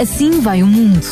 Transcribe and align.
Assim 0.00 0.40
vai 0.40 0.62
o 0.62 0.66
mundo. 0.66 1.06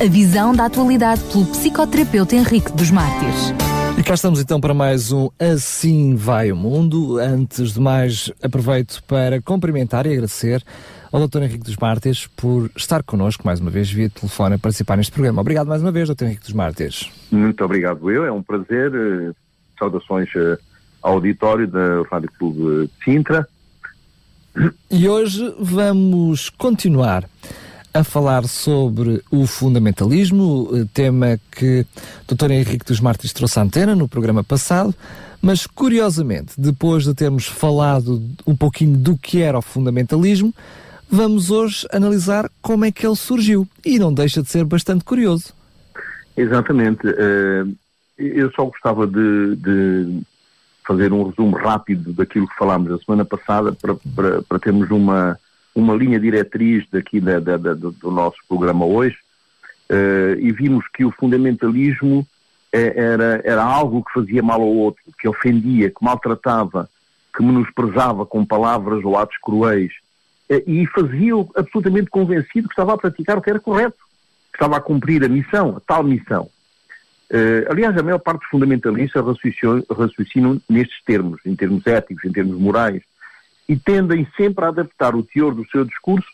A 0.00 0.08
visão 0.08 0.54
da 0.54 0.66
atualidade 0.66 1.22
pelo 1.24 1.46
psicoterapeuta 1.46 2.36
Henrique 2.36 2.70
dos 2.72 2.90
Mártires. 2.90 3.52
E 3.98 4.02
cá 4.02 4.14
estamos 4.14 4.40
então 4.40 4.60
para 4.60 4.72
mais 4.72 5.10
um 5.10 5.28
Assim 5.40 6.14
Vai 6.14 6.52
o 6.52 6.56
Mundo. 6.56 7.18
Antes 7.18 7.72
de 7.72 7.80
mais, 7.80 8.30
aproveito 8.40 9.02
para 9.08 9.40
cumprimentar 9.42 10.06
e 10.06 10.12
agradecer 10.12 10.62
ao 11.10 11.26
Dr. 11.26 11.42
Henrique 11.42 11.64
dos 11.64 11.76
Mártires 11.76 12.28
por 12.28 12.70
estar 12.76 13.02
connosco 13.02 13.44
mais 13.44 13.58
uma 13.60 13.70
vez 13.70 13.90
via 13.90 14.10
telefone 14.10 14.54
a 14.54 14.58
participar 14.58 14.96
neste 14.96 15.10
programa. 15.10 15.40
Obrigado 15.40 15.66
mais 15.66 15.82
uma 15.82 15.90
vez, 15.90 16.08
Dr. 16.08 16.24
Henrique 16.26 16.42
dos 16.42 16.52
Mártires. 16.52 17.10
Muito 17.32 17.64
obrigado 17.64 18.10
eu, 18.10 18.24
é 18.24 18.30
um 18.30 18.42
prazer. 18.42 18.92
Eh, 18.94 19.32
saudações 19.78 20.28
eh, 20.36 20.58
ao 21.02 21.14
auditório 21.14 21.66
da 21.66 22.02
Rádio 22.10 22.30
Clube 22.38 22.86
de 22.86 23.04
Sintra. 23.04 23.48
E 24.90 25.08
hoje 25.08 25.54
vamos 25.58 26.50
continuar 26.50 27.24
a 27.92 28.04
falar 28.04 28.44
sobre 28.44 29.22
o 29.30 29.46
fundamentalismo, 29.46 30.70
eh, 30.72 30.86
tema 30.92 31.38
que 31.50 31.86
o 32.30 32.34
Dr. 32.34 32.50
Henrique 32.50 32.86
dos 32.86 33.00
Mártires 33.00 33.32
trouxe 33.32 33.58
à 33.58 33.62
antena 33.62 33.94
no 33.94 34.08
programa 34.08 34.44
passado, 34.44 34.94
mas 35.40 35.66
curiosamente, 35.66 36.54
depois 36.58 37.04
de 37.04 37.14
termos 37.14 37.46
falado 37.46 38.22
um 38.46 38.56
pouquinho 38.56 38.96
do 38.96 39.16
que 39.16 39.40
era 39.40 39.58
o 39.58 39.62
fundamentalismo, 39.62 40.54
vamos 41.10 41.50
hoje 41.50 41.86
analisar 41.92 42.50
como 42.60 42.84
é 42.84 42.92
que 42.92 43.06
ele 43.06 43.16
surgiu. 43.16 43.66
E 43.84 43.98
não 43.98 44.12
deixa 44.12 44.42
de 44.42 44.50
ser 44.50 44.64
bastante 44.64 45.04
curioso. 45.04 45.54
Exatamente. 46.36 47.06
Uh, 47.06 47.74
eu 48.18 48.50
só 48.52 48.64
gostava 48.64 49.06
de, 49.06 49.56
de, 49.56 50.20
fazer 50.86 51.12
um 51.12 51.28
resumo 51.28 51.56
rápido 51.56 52.12
daquilo 52.12 52.48
que 52.48 52.56
falámos 52.56 52.90
a 52.92 52.98
semana 52.98 53.24
passada 53.24 53.72
para, 53.72 53.94
para, 53.94 54.42
para 54.42 54.58
termos 54.58 54.90
uma, 54.90 55.38
uma 55.80 55.94
linha 55.94 56.18
diretriz 56.18 56.84
daqui 56.90 57.20
da, 57.20 57.38
da, 57.38 57.56
da, 57.56 57.74
do 57.74 58.10
nosso 58.10 58.38
programa 58.48 58.84
hoje. 58.84 59.16
Uh, 59.90 60.38
e 60.38 60.52
vimos 60.52 60.84
que 60.92 61.04
o 61.04 61.10
fundamentalismo 61.10 62.26
é, 62.70 63.00
era, 63.00 63.40
era 63.44 63.62
algo 63.62 64.04
que 64.04 64.12
fazia 64.12 64.42
mal 64.42 64.60
ao 64.60 64.68
outro, 64.68 65.02
que 65.18 65.26
ofendia, 65.26 65.88
que 65.88 66.04
maltratava, 66.04 66.88
que 67.34 67.42
menosprezava 67.42 68.26
com 68.26 68.44
palavras 68.44 69.02
ou 69.04 69.16
atos 69.16 69.38
cruéis 69.38 69.92
e 70.66 70.86
fazia-o 70.86 71.48
absolutamente 71.54 72.08
convencido 72.08 72.68
que 72.68 72.72
estava 72.72 72.94
a 72.94 72.98
praticar 72.98 73.36
o 73.36 73.42
que 73.42 73.50
era 73.50 73.60
correto, 73.60 73.98
que 74.50 74.56
estava 74.56 74.78
a 74.78 74.80
cumprir 74.80 75.22
a 75.22 75.28
missão, 75.28 75.76
a 75.76 75.80
tal 75.80 76.02
missão. 76.02 76.48
Uh, 77.30 77.70
aliás, 77.70 77.94
a 77.96 78.02
maior 78.02 78.18
parte 78.18 78.40
dos 78.40 78.48
fundamentalistas 78.48 79.22
raciocinam, 79.22 79.84
raciocinam 79.90 80.60
nestes 80.68 81.04
termos, 81.04 81.40
em 81.44 81.54
termos 81.54 81.86
éticos, 81.86 82.24
em 82.24 82.32
termos 82.32 82.58
morais, 82.58 83.02
e 83.68 83.76
tendem 83.76 84.26
sempre 84.36 84.64
a 84.64 84.68
adaptar 84.68 85.14
o 85.14 85.22
teor 85.22 85.54
do 85.54 85.68
seu 85.70 85.84
discurso 85.84 86.28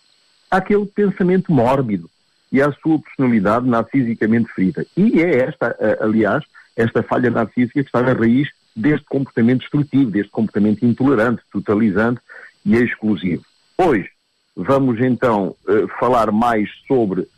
àquele 0.50 0.86
pensamento 0.86 1.52
mórbido 1.52 2.08
e 2.52 2.62
à 2.62 2.72
sua 2.72 3.00
personalidade 3.00 3.68
narcisicamente 3.68 4.52
ferida. 4.52 4.86
E 4.96 5.20
é 5.20 5.38
esta, 5.40 5.76
aliás, 6.00 6.44
esta 6.76 7.02
falha 7.02 7.30
narcísica 7.30 7.82
que 7.82 7.88
está 7.88 8.00
na 8.00 8.12
raiz 8.12 8.48
deste 8.76 9.06
comportamento 9.06 9.60
destrutivo, 9.60 10.10
deste 10.10 10.30
comportamento 10.30 10.84
intolerante, 10.84 11.42
totalizante 11.52 12.20
e 12.64 12.76
exclusivo. 12.76 13.44
Hoje 13.76 14.08
vamos 14.56 15.00
então 15.00 15.54
uh, 15.66 15.88
falar 15.98 16.30
mais 16.30 16.68
sobre 16.86 17.22
uh, 17.22 17.28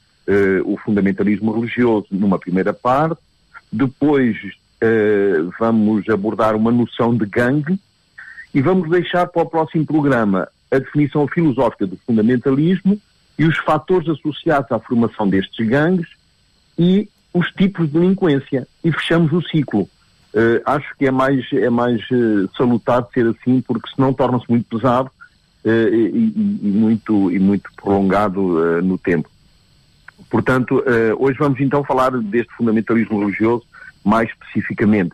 o 0.64 0.76
fundamentalismo 0.78 1.52
religioso 1.52 2.08
numa 2.10 2.38
primeira 2.38 2.72
parte, 2.72 3.20
depois 3.72 4.36
uh, 4.36 5.50
vamos 5.58 6.08
abordar 6.08 6.54
uma 6.54 6.70
noção 6.70 7.16
de 7.16 7.26
gangue 7.26 7.78
e 8.56 8.62
vamos 8.62 8.88
deixar 8.88 9.26
para 9.26 9.42
o 9.42 9.46
próximo 9.46 9.84
programa 9.84 10.48
a 10.70 10.78
definição 10.78 11.28
filosófica 11.28 11.86
do 11.86 11.98
fundamentalismo 12.06 12.98
e 13.38 13.44
os 13.44 13.58
fatores 13.58 14.08
associados 14.08 14.72
à 14.72 14.78
formação 14.78 15.28
destes 15.28 15.68
gangues 15.68 16.08
e 16.78 17.06
os 17.34 17.46
tipos 17.48 17.86
de 17.86 17.92
delinquência. 17.92 18.66
E 18.82 18.90
fechamos 18.90 19.30
o 19.34 19.42
ciclo. 19.42 19.82
Uh, 19.82 20.62
acho 20.64 20.96
que 20.96 21.04
é 21.04 21.10
mais, 21.10 21.44
é 21.52 21.68
mais 21.68 22.00
uh, 22.10 22.48
salutar 22.56 23.06
ser 23.12 23.26
assim, 23.26 23.60
porque 23.60 23.90
senão 23.94 24.14
torna-se 24.14 24.48
muito 24.48 24.64
pesado 24.74 25.10
uh, 25.62 25.68
e, 25.68 26.32
e, 26.62 26.68
muito, 26.68 27.30
e 27.30 27.38
muito 27.38 27.68
prolongado 27.76 28.80
no 28.82 28.96
tempo. 28.96 29.28
Portanto, 30.30 30.82
hoje 31.18 31.38
vamos 31.38 31.60
então 31.60 31.84
falar 31.84 32.10
deste 32.22 32.52
fundamentalismo 32.54 33.20
religioso 33.20 33.64
mais 34.02 34.30
especificamente. 34.30 35.12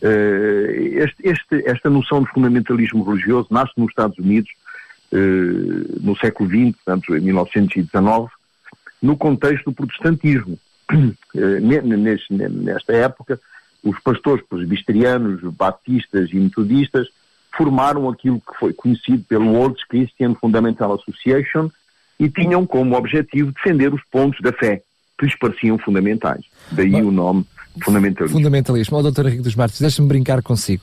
Este, 0.00 1.28
este, 1.28 1.68
esta 1.68 1.90
noção 1.90 2.22
de 2.22 2.30
fundamentalismo 2.30 3.02
religioso 3.04 3.48
nasce 3.50 3.72
nos 3.76 3.90
Estados 3.90 4.18
Unidos 4.18 4.50
eh, 5.10 6.00
no 6.00 6.16
século 6.18 6.48
XX, 6.48 6.76
portanto, 6.76 7.16
em 7.16 7.20
1919, 7.20 8.28
no 9.02 9.16
contexto 9.16 9.70
do 9.70 9.72
protestantismo. 9.72 10.58
Eh, 11.34 11.60
nesta 11.60 12.94
época, 12.94 13.38
os 13.84 14.00
pastores 14.00 14.44
presbiterianos, 14.48 15.42
batistas 15.54 16.30
e 16.32 16.36
metodistas 16.36 17.06
formaram 17.56 18.08
aquilo 18.08 18.40
que 18.40 18.58
foi 18.58 18.72
conhecido 18.72 19.22
pelo 19.24 19.52
World 19.52 19.76
Christian 19.88 20.34
Fundamental 20.34 20.94
Association 20.94 21.70
e 22.18 22.28
tinham 22.28 22.66
como 22.66 22.96
objetivo 22.96 23.52
defender 23.52 23.92
os 23.92 24.02
pontos 24.10 24.40
da 24.40 24.52
fé 24.52 24.82
que 25.18 25.26
lhes 25.26 25.38
pareciam 25.38 25.78
fundamentais. 25.78 26.44
Daí 26.72 27.02
o 27.02 27.12
nome 27.12 27.44
fundamentalismo. 27.84 28.36
Fundamentalismo. 28.38 28.98
Oh, 28.98 29.02
doutor 29.02 29.26
Henrique 29.26 29.42
dos 29.42 29.54
Martins, 29.54 29.80
deixa-me 29.80 30.08
brincar 30.08 30.42
consigo. 30.42 30.82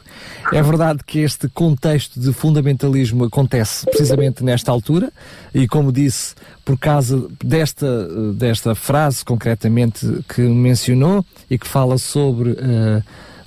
É 0.51 0.61
verdade 0.61 1.03
que 1.05 1.19
este 1.19 1.47
contexto 1.49 2.19
de 2.19 2.33
fundamentalismo 2.33 3.25
acontece 3.25 3.85
precisamente 3.85 4.43
nesta 4.43 4.71
altura 4.71 5.11
e, 5.53 5.67
como 5.67 5.91
disse, 5.91 6.35
por 6.63 6.77
causa 6.77 7.27
desta, 7.43 8.33
desta 8.33 8.75
frase 8.75 9.23
concretamente 9.23 10.23
que 10.27 10.41
mencionou 10.41 11.25
e 11.49 11.57
que 11.57 11.67
fala 11.67 11.97
sobre 11.97 12.51
uh, 12.51 13.03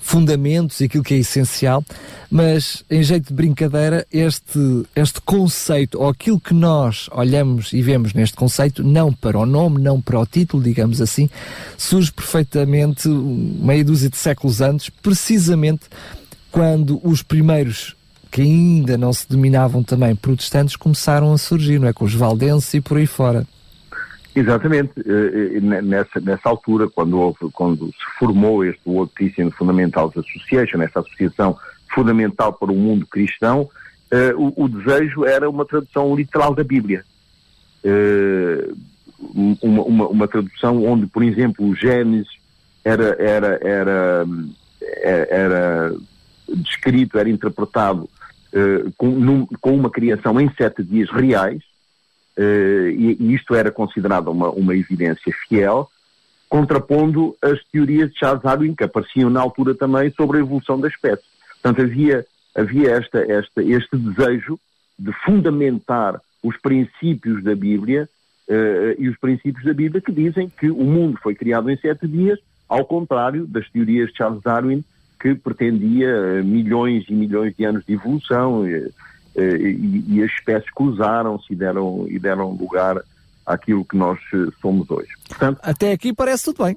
fundamentos 0.08 0.80
e 0.80 0.84
aquilo 0.84 1.04
que 1.04 1.12
é 1.12 1.18
essencial, 1.18 1.84
mas 2.30 2.82
em 2.90 3.02
jeito 3.02 3.28
de 3.28 3.34
brincadeira, 3.34 4.06
este, 4.10 4.58
este 4.96 5.20
conceito, 5.20 6.00
ou 6.00 6.08
aquilo 6.08 6.40
que 6.40 6.54
nós 6.54 7.10
olhamos 7.12 7.74
e 7.74 7.82
vemos 7.82 8.14
neste 8.14 8.34
conceito, 8.34 8.82
não 8.82 9.12
para 9.12 9.38
o 9.38 9.44
nome, 9.44 9.82
não 9.82 10.00
para 10.00 10.18
o 10.18 10.24
título, 10.24 10.62
digamos 10.62 11.02
assim, 11.02 11.28
surge 11.76 12.10
perfeitamente 12.10 13.06
meia 13.06 13.84
dúzia 13.84 14.08
de 14.08 14.16
séculos 14.16 14.62
antes, 14.62 14.88
precisamente 14.88 15.82
quando 16.50 16.98
os 17.06 17.22
primeiros 17.22 17.94
que 18.30 18.40
ainda 18.40 18.96
não 18.96 19.12
se 19.12 19.28
dominavam 19.28 19.82
também 19.82 20.16
protestantes 20.16 20.74
começaram 20.74 21.34
a 21.34 21.38
surgir, 21.38 21.78
não 21.78 21.88
é? 21.88 21.92
Com 21.92 22.06
os 22.06 22.14
valdenses 22.14 22.72
e 22.72 22.80
por 22.80 22.96
aí 22.96 23.06
fora. 23.06 23.46
Exatamente, 24.38 24.92
eh, 25.00 25.56
eh, 25.56 25.60
nessa, 25.60 26.20
nessa 26.20 26.48
altura, 26.48 26.88
quando, 26.88 27.18
houve, 27.18 27.50
quando 27.52 27.86
se 27.86 28.18
formou 28.20 28.64
este 28.64 28.80
World 28.86 29.12
Christian 29.12 29.50
Fundamentals 29.50 30.16
Association, 30.16 30.80
esta 30.80 31.00
associação 31.00 31.58
fundamental 31.92 32.52
para 32.52 32.70
o 32.70 32.76
mundo 32.76 33.04
cristão, 33.04 33.62
uh, 33.62 34.36
o, 34.36 34.64
o, 34.64 34.68
desejo 34.68 35.24
era 35.24 35.50
uma 35.50 35.64
tradução 35.64 36.14
literal 36.14 36.54
da 36.54 36.62
Bíblia. 36.62 37.04
Uma, 39.60 39.82
uma, 39.82 40.08
uma, 40.08 40.28
tradução 40.28 40.84
onde, 40.84 41.06
por 41.06 41.24
exemplo, 41.24 41.66
o 41.66 41.74
Gênesis 41.74 42.28
era, 42.84 43.16
era, 43.18 43.58
era, 43.60 44.26
era, 45.02 45.96
descrito, 46.48 47.18
era 47.18 47.28
interpretado 47.28 48.08
com, 48.96 49.08
num, 49.08 49.46
com 49.60 49.74
uma 49.74 49.90
criação 49.90 50.40
em 50.40 50.48
sete 50.56 50.84
dias 50.84 51.10
reais, 51.10 51.62
e, 52.38 53.16
e, 53.18 53.34
isto 53.34 53.54
era 53.54 53.70
considerado 53.70 54.28
uma, 54.28 54.50
uma 54.50 54.76
evidência 54.76 55.32
fiel, 55.48 55.88
contrapondo 56.48 57.36
as 57.42 57.62
teorias 57.64 58.10
de 58.10 58.18
Charles 58.18 58.42
Darwin, 58.42 58.74
que 58.74 58.84
apareciam 58.84 59.28
na 59.28 59.40
altura 59.40 59.74
também 59.74 60.10
sobre 60.12 60.38
a 60.38 60.40
evolução 60.40 60.80
da 60.80 60.88
espécie. 60.88 61.24
Portanto, 61.60 61.82
havia, 61.82 62.24
havia 62.56 62.90
esta, 62.92 63.18
esta, 63.18 63.62
este 63.62 63.96
desejo 63.96 64.58
de 64.98 65.12
fundamentar 65.24 66.20
os 66.42 66.56
princípios 66.56 67.42
da 67.42 67.54
Bíblia 67.54 68.08
uh, 68.48 68.94
e 68.98 69.08
os 69.08 69.18
princípios 69.18 69.64
da 69.64 69.74
Bíblia 69.74 70.00
que 70.00 70.12
dizem 70.12 70.48
que 70.48 70.70
o 70.70 70.84
mundo 70.84 71.18
foi 71.22 71.34
criado 71.34 71.70
em 71.70 71.76
sete 71.76 72.06
dias, 72.06 72.38
ao 72.68 72.84
contrário 72.84 73.46
das 73.46 73.68
teorias 73.70 74.10
de 74.10 74.16
Charles 74.16 74.42
Darwin, 74.42 74.84
que 75.20 75.34
pretendia 75.34 76.42
milhões 76.44 77.04
e 77.08 77.12
milhões 77.12 77.54
de 77.56 77.64
anos 77.64 77.84
de 77.84 77.94
evolução, 77.94 78.62
uh, 78.62 78.66
eh, 78.66 78.88
e, 79.40 80.04
e, 80.08 80.22
as 80.22 80.30
espécies 80.32 80.70
cruzaram-se 80.70 81.52
e 81.52 81.56
deram, 81.56 82.06
e 82.08 82.18
deram 82.18 82.50
lugar 82.50 83.02
àquilo 83.46 83.84
que 83.84 83.96
nós 83.96 84.18
eh, 84.34 84.50
somos 84.60 84.90
hoje. 84.90 85.08
Portanto, 85.28 85.58
até 85.62 85.92
aqui 85.92 86.12
parece 86.12 86.44
tudo 86.44 86.64
bem. 86.64 86.76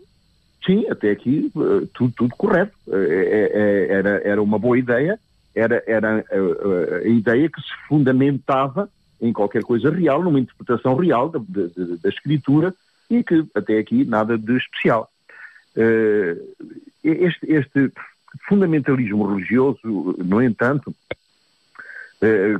Sim, 0.65 0.87
até 0.89 1.11
aqui 1.11 1.51
eh, 1.55 1.87
tudo, 1.93 2.13
tudo 2.15 2.35
correto. 2.35 2.73
Era, 2.87 4.21
era 4.23 4.41
uma 4.41 4.57
boa 4.57 4.77
ideia, 4.77 5.19
era, 5.53 5.83
era 5.85 6.23
a, 7.03 7.07
ideia 7.07 7.49
que 7.49 7.61
se 7.61 7.73
fundamentava 7.87 8.89
em 9.21 9.33
qualquer 9.33 9.63
coisa 9.63 9.89
real, 9.89 10.23
numa 10.23 10.39
interpretação 10.39 10.95
real 10.95 11.29
da, 11.29 11.39
da, 11.39 11.67
da 12.01 12.09
escritura 12.09 12.73
e 13.09 13.23
que 13.23 13.45
até 13.53 13.77
aqui 13.77 14.05
nada 14.05 14.37
de 14.37 14.57
especial. 14.57 15.09
Este, 17.03 17.51
este 17.51 17.91
fundamentalismo 18.47 19.25
religioso, 19.25 20.15
no 20.23 20.41
entanto, 20.41 20.93
eh, 21.09 21.15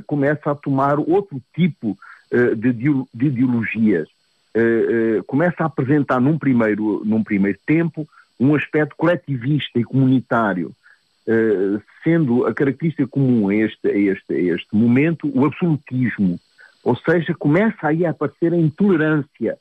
começa 0.06 0.50
a 0.50 0.54
tomar 0.54 0.98
outro 0.98 1.40
tipo 1.54 1.96
uh, 2.32 2.56
de, 2.56 2.72
de, 2.72 3.26
ideologias. 3.26 4.08
uh, 4.56 5.22
começa 5.24 5.62
a 5.62 5.66
apresentar 5.66 6.20
num 6.20 6.38
primeiro, 6.38 7.02
num 7.04 7.22
primeiro 7.22 7.58
tempo 7.66 8.06
um 8.40 8.54
aspecto 8.54 8.96
coletivista 8.96 9.78
e 9.78 9.84
comunitário, 9.84 10.72
sendo 12.02 12.44
a 12.44 12.52
característica 12.52 13.06
comum 13.06 13.48
a 13.48 13.54
este, 13.54 13.86
a, 13.86 13.96
este, 13.96 14.34
a 14.34 14.54
este 14.56 14.74
momento 14.74 15.30
o 15.32 15.46
absolutismo, 15.46 16.40
ou 16.82 16.96
seja, 16.96 17.32
começa 17.34 17.86
aí 17.86 18.04
a 18.04 18.10
aparecer 18.10 18.52
a 18.52 18.56
intolerância, 18.56 19.56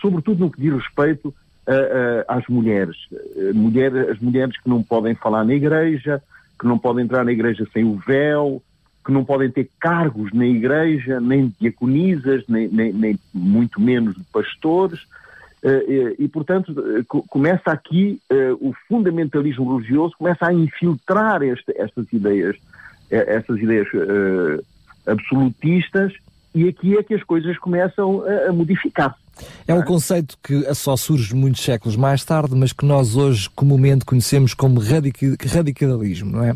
sobretudo 0.00 0.44
no 0.44 0.50
que 0.52 0.60
diz 0.60 0.74
respeito 0.74 1.34
às 2.28 2.46
mulheres. 2.46 2.96
Mulher, 3.52 4.10
as 4.10 4.20
mulheres 4.20 4.56
que 4.62 4.68
não 4.68 4.80
podem 4.80 5.16
falar 5.16 5.42
na 5.44 5.54
igreja, 5.54 6.22
que 6.56 6.66
não 6.68 6.78
podem 6.78 7.04
entrar 7.04 7.24
na 7.24 7.32
igreja 7.32 7.66
sem 7.72 7.82
o 7.82 7.96
véu, 7.96 8.62
que 9.04 9.12
não 9.12 9.24
podem 9.24 9.50
ter 9.50 9.68
cargos 9.80 10.32
na 10.32 10.46
igreja, 10.46 11.20
nem 11.20 11.54
diaconisas, 11.60 12.44
nem, 12.48 12.68
nem, 12.68 12.92
nem 12.92 13.18
muito 13.32 13.80
menos 13.80 14.14
de 14.14 14.24
pastores. 14.32 15.00
Uh, 15.62 16.14
e, 16.18 16.28
portanto, 16.28 16.70
uh, 16.72 17.22
começa 17.28 17.70
aqui 17.70 18.20
o 18.60 18.72
fundamentalismo 18.88 19.76
religioso, 19.76 20.14
começa 20.16 20.46
a 20.46 20.54
infiltrar 20.54 21.42
este, 21.42 21.72
estas 21.76 22.10
ideias, 22.12 22.56
estas 23.10 23.58
ideias 23.58 23.86
absolutistas, 25.06 26.12
e 26.54 26.68
aqui 26.68 26.96
é 26.96 27.02
que 27.02 27.14
as 27.14 27.22
coisas 27.22 27.58
começam 27.58 28.22
a, 28.24 28.50
a 28.50 28.52
modificar-se. 28.52 29.20
É 29.66 29.74
um 29.74 29.82
conceito 29.82 30.36
que 30.42 30.74
só 30.74 30.96
surge 30.96 31.34
muitos 31.34 31.62
séculos 31.62 31.96
mais 31.96 32.24
tarde, 32.24 32.54
mas 32.54 32.72
que 32.72 32.84
nós 32.84 33.16
hoje 33.16 33.48
comumente 33.50 34.04
conhecemos 34.04 34.54
como 34.54 34.80
radicalismo, 34.80 36.32
não 36.32 36.44
é? 36.44 36.54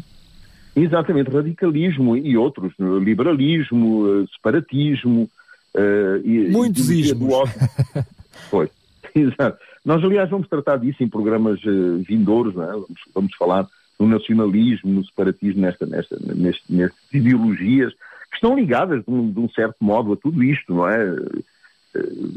Exatamente, 0.76 1.30
radicalismo 1.30 2.16
e 2.16 2.36
outros, 2.36 2.72
liberalismo, 2.78 4.06
eh, 4.08 4.26
separatismo. 4.34 5.30
Uh, 5.74 6.18
e, 6.24 6.50
Muitos 6.50 6.90
e, 6.90 7.00
ismos. 7.00 7.34
Pois, 8.50 8.68
exato. 9.14 9.58
Nós, 9.84 10.02
aliás, 10.02 10.28
vamos 10.28 10.48
tratar 10.48 10.76
disso 10.76 11.02
em 11.02 11.08
programas 11.08 11.60
uh, 11.64 11.98
vindouros, 11.98 12.52
é? 12.54 12.66
vamos, 12.66 13.00
vamos, 13.14 13.36
falar 13.36 13.66
no 13.98 14.08
nacionalismo, 14.08 14.92
no 14.92 15.04
separatismo, 15.04 15.60
nesta, 15.60 15.86
nesta, 15.86 16.16
neste, 16.20 16.72
nestas 16.72 16.98
ideologias 17.12 17.92
que 17.92 18.36
estão 18.36 18.56
ligadas, 18.56 19.04
de 19.04 19.10
um, 19.10 19.30
de 19.30 19.38
um, 19.38 19.48
certo 19.48 19.76
modo, 19.80 20.12
a 20.12 20.16
tudo 20.16 20.42
isto, 20.42 20.74
não 20.74 20.88
é? 20.88 21.12
Uh, 21.12 22.34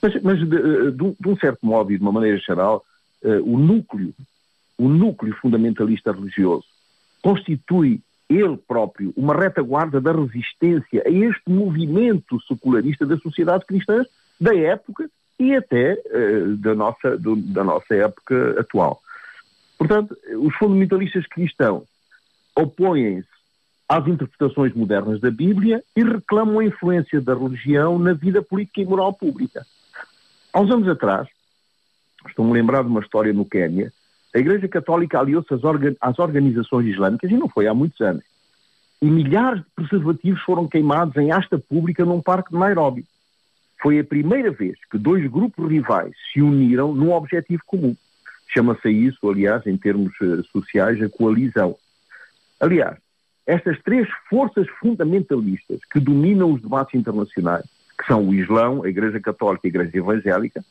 mas, 0.00 0.22
mas 0.22 0.38
de, 0.38 0.46
de, 0.46 1.16
de, 1.20 1.28
um 1.28 1.36
certo 1.36 1.64
modo 1.64 1.92
e 1.92 1.96
de 1.98 2.02
uma 2.02 2.12
maneira 2.12 2.38
geral, 2.38 2.84
o 3.22 3.58
núcleo, 3.58 4.12
o 4.76 4.86
núcleo 4.86 5.34
fundamentalista 5.40 6.12
religioso 6.12 6.66
constitui 7.24 8.02
ele 8.28 8.58
próprio 8.68 9.14
uma 9.16 9.34
retaguarda 9.34 9.98
da 9.98 10.12
resistência 10.12 11.02
a 11.06 11.10
este 11.10 11.50
movimento 11.50 12.38
secularista 12.42 13.06
da 13.06 13.16
sociedade 13.16 13.64
cristã 13.64 14.04
da 14.38 14.54
época 14.54 15.08
e 15.38 15.54
até 15.54 15.94
uh, 15.94 16.56
da, 16.58 16.74
nossa, 16.74 17.16
do, 17.16 17.34
da 17.34 17.64
nossa 17.64 17.94
época 17.94 18.60
atual. 18.60 19.00
Portanto, 19.78 20.14
os 20.36 20.54
fundamentalistas 20.56 21.26
cristãos 21.26 21.84
opõem-se 22.54 23.26
às 23.88 24.06
interpretações 24.06 24.74
modernas 24.74 25.18
da 25.18 25.30
Bíblia 25.30 25.82
e 25.96 26.04
reclamam 26.04 26.58
a 26.58 26.64
influência 26.64 27.22
da 27.22 27.34
religião 27.34 27.98
na 27.98 28.12
vida 28.12 28.42
política 28.42 28.82
e 28.82 28.84
moral 28.84 29.14
pública. 29.14 29.64
Há 30.52 30.60
uns 30.60 30.70
anos 30.70 30.88
atrás, 30.88 31.26
estou-me 32.28 32.52
lembrar 32.52 32.82
de 32.82 32.88
uma 32.88 33.00
história 33.00 33.32
no 33.32 33.46
Quênia, 33.46 33.92
a 34.34 34.38
Igreja 34.38 34.66
Católica 34.66 35.20
aliou-se 35.20 35.54
às, 35.54 35.62
orga 35.62 35.96
às, 36.00 36.18
organizações 36.18 36.86
islâmicas 36.86 37.30
e 37.30 37.36
não 37.36 37.48
foi 37.48 37.68
há 37.68 37.74
muitos 37.74 38.00
anos. 38.00 38.24
E 39.00 39.06
milhares 39.06 39.60
de 39.60 39.66
preservativos 39.76 40.40
foram 40.42 40.66
queimados 40.66 41.16
em 41.16 41.30
asta 41.30 41.56
pública 41.58 42.04
num 42.04 42.20
parque 42.20 42.50
de 42.50 42.58
Nairobi. 42.58 43.04
Foi 43.80 44.00
a 44.00 44.04
primeira 44.04 44.50
vez 44.50 44.76
que 44.90 44.98
dois 44.98 45.24
grupos 45.30 45.70
rivais 45.70 46.12
se 46.32 46.42
uniram 46.42 46.92
num 46.94 47.12
objetivo 47.12 47.62
comum. 47.64 47.94
Chama-se 48.48 48.90
isso, 48.90 49.28
aliás, 49.28 49.66
em 49.66 49.76
termos 49.76 50.12
uh, 50.20 50.42
sociais, 50.44 51.00
a 51.02 51.08
coalizão. 51.08 51.76
Aliás, 52.58 52.96
estas 53.46 53.80
três 53.82 54.08
forças 54.28 54.66
fundamentalistas 54.80 55.80
que 55.92 56.00
dominam 56.00 56.52
os 56.52 56.62
debates 56.62 56.98
internacionais, 56.98 57.66
que 57.98 58.06
são 58.06 58.28
o 58.28 58.34
Islão, 58.34 58.82
a 58.82 58.88
Igreja 58.88 59.20
Católica 59.20 59.66
e 59.66 59.68
a 59.68 59.70
Igreja 59.70 59.98
Evangélica, 59.98 60.64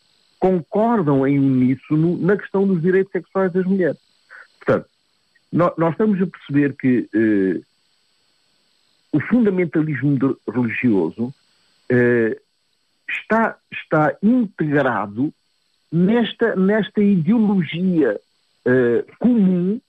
concordam 0.43 1.25
em 1.25 1.39
uníssono 1.39 2.17
na 2.17 2.35
questão 2.35 2.67
dos 2.67 2.81
direitos 2.81 3.13
sexuais 3.13 3.53
das 3.53 3.65
mulheres. 3.65 3.97
Portanto, 4.59 4.89
nós, 5.49 5.71
estamos 5.91 6.21
a 6.21 6.27
perceber 6.27 6.75
que 6.75 7.07
eh, 7.15 7.61
o 9.13 9.21
fundamentalismo 9.21 10.37
religioso 10.45 11.33
eh, 11.89 12.37
está, 13.09 13.55
está 13.71 14.17
integrado 14.21 15.33
nesta, 15.89 16.57
nesta 16.57 17.01
ideologia 17.01 18.19
eh, 18.65 19.05
comum 19.19 19.79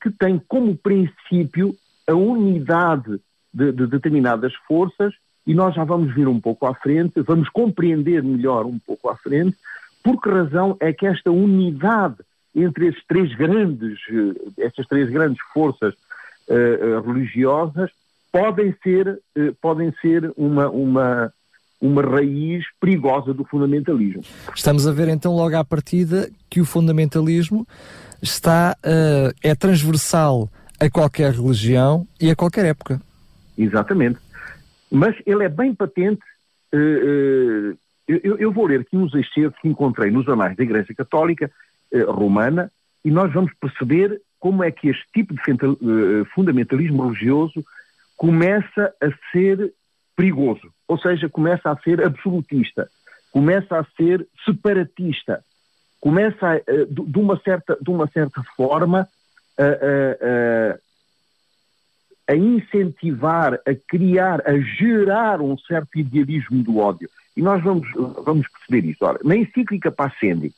que 0.00 0.10
tem 0.12 0.40
como 0.48 0.78
princípio 0.78 1.76
a 2.06 2.14
unidade 2.14 3.20
de, 3.52 3.70
de, 3.70 3.86
determinadas 3.86 4.54
forças, 4.66 5.12
e 5.46 5.52
nós 5.52 5.74
já 5.74 5.84
vamos 5.84 6.14
vir 6.14 6.26
um 6.26 6.40
pouco 6.40 6.66
à 6.66 6.74
frente, 6.74 7.20
vamos 7.20 7.50
compreender 7.50 8.22
melhor 8.22 8.64
um 8.64 8.78
pouco 8.78 9.10
à 9.10 9.16
frente, 9.16 9.58
por 10.02 10.20
que 10.20 10.28
razão 10.28 10.76
é 10.80 10.92
que 10.92 11.06
esta 11.06 11.30
unidade 11.30 12.16
entre 12.54 12.88
esses 12.88 13.02
três 13.06 13.34
grandes, 13.34 13.98
eh, 14.10 14.64
essas 14.66 14.86
três 14.86 15.08
grandes 15.08 15.40
forças 15.52 15.94
uh, 16.48 17.00
religiosas 17.06 17.90
podem 18.32 18.74
ser, 18.82 19.08
uh, 19.08 19.54
podem 19.60 19.92
ser 20.00 20.32
uma, 20.36 20.68
uma, 20.68 21.32
uma 21.80 22.02
raiz 22.02 22.64
perigosa 22.80 23.32
do 23.32 23.44
fundamentalismo. 23.44 24.22
Estamos 24.54 24.86
a 24.86 24.92
ver 24.92 25.08
então 25.08 25.34
logo 25.34 25.56
à 25.56 25.64
partida 25.64 26.28
que 26.48 26.60
o 26.60 26.64
fundamentalismo 26.64 27.66
está 28.20 28.76
uh, 28.84 29.32
é 29.42 29.54
transversal 29.54 30.50
a 30.78 30.90
qualquer 30.90 31.32
religião 31.32 32.06
e 32.20 32.30
a 32.30 32.36
qualquer 32.36 32.64
época. 32.64 33.00
Exatamente. 33.56 34.18
Mas 34.90 35.14
ele 35.24 35.44
é 35.44 35.48
bem 35.48 35.72
patente 35.72 36.22
eu, 38.24 38.38
eu, 38.38 38.52
vou 38.52 38.66
ler 38.66 38.80
aqui 38.80 38.96
uns 38.96 39.14
excertos 39.14 39.60
que 39.60 39.68
encontrei 39.68 40.10
nos 40.10 40.28
anais 40.28 40.56
da 40.56 40.64
Igreja 40.64 40.92
Católica 40.94 41.50
eh, 41.92 42.02
Romana 42.02 42.70
e 43.04 43.10
nós 43.10 43.32
vamos 43.32 43.52
perceber 43.60 44.20
como 44.38 44.64
é 44.64 44.70
que 44.70 44.88
este 44.88 45.04
tipo 45.12 45.34
de 45.34 45.40
eh, 45.40 46.24
fundamentalismo 46.34 47.04
religioso 47.04 47.64
começa 48.16 48.92
a 49.00 49.10
ser 49.30 49.72
perigoso, 50.16 50.72
ou 50.88 50.98
seja, 50.98 51.28
começa 51.28 51.70
a 51.70 51.78
ser 51.78 52.04
absolutista, 52.04 52.90
começa 53.30 53.78
a 53.78 53.84
ser 53.96 54.26
separatista, 54.44 55.44
começa 56.00 56.48
a, 56.48 56.56
eh, 56.56 56.86
de, 56.88 57.18
uma 57.18 57.38
certa, 57.40 57.76
de 57.80 57.90
uma 57.90 58.08
certa 58.08 58.42
forma 58.56 59.08
a, 59.58 59.64
a, 62.28 62.32
a, 62.32 62.36
incentivar, 62.36 63.54
a 63.54 63.74
criar, 63.86 64.42
a 64.46 64.58
gerar 64.58 65.40
um 65.40 65.56
certo 65.58 65.98
idealismo 65.98 66.62
do 66.62 66.78
ódio. 66.78 67.08
E 67.36 67.42
nós 67.42 67.62
vamos, 67.62 67.88
vamos 68.24 68.46
perceber 68.48 68.88
isto. 68.88 69.04
Ora, 69.04 69.18
na 69.24 69.36
encíclica 69.36 69.90
Pascendi, 69.90 70.52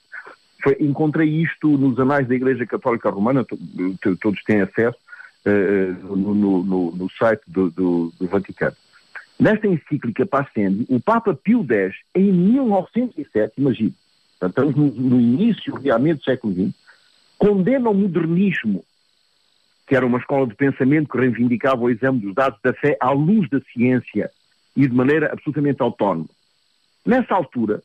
foi, 0.62 0.76
encontrei 0.80 1.28
isto 1.28 1.68
nos 1.76 1.98
anais 1.98 2.26
da 2.26 2.34
Igreja 2.34 2.64
Católica 2.66 3.10
Romana, 3.10 3.44
todos 4.20 4.42
têm 4.44 4.60
acesso 4.60 4.96
uh, 5.46 6.16
no, 6.16 6.64
no, 6.64 6.92
no, 6.92 7.10
site 7.10 7.42
do, 7.46 7.70
do, 7.70 8.12
do, 8.18 8.26
Vaticano. 8.26 8.76
Nesta 9.38 9.66
encíclica 9.66 10.24
Pascendi, 10.24 10.86
o 10.88 11.00
Papa 11.00 11.34
Pio 11.34 11.66
X, 11.68 11.96
em 12.14 12.32
1907, 12.32 13.54
imagine, 13.58 13.94
estamos 14.42 14.76
no, 14.76 14.86
no 14.86 15.20
início 15.20 15.74
realmente 15.74 16.18
do 16.18 16.24
século 16.24 16.54
XX, 16.54 16.74
condena 17.38 17.90
o 17.90 17.94
modernismo, 17.94 18.84
que 19.86 19.96
era 19.96 20.06
uma 20.06 20.18
escola 20.18 20.46
de 20.46 20.54
pensamento 20.54 21.10
que 21.10 21.18
reivindicava 21.18 21.82
o 21.82 21.90
exame 21.90 22.20
dos 22.20 22.34
dados 22.34 22.58
da 22.62 22.72
fé 22.72 22.96
à 23.00 23.10
luz 23.10 23.48
da 23.50 23.60
ciência 23.72 24.30
e 24.76 24.86
de 24.86 24.94
maneira 24.94 25.32
absolutamente 25.32 25.82
autónoma. 25.82 26.28
Nessa 27.04 27.34
altura, 27.34 27.82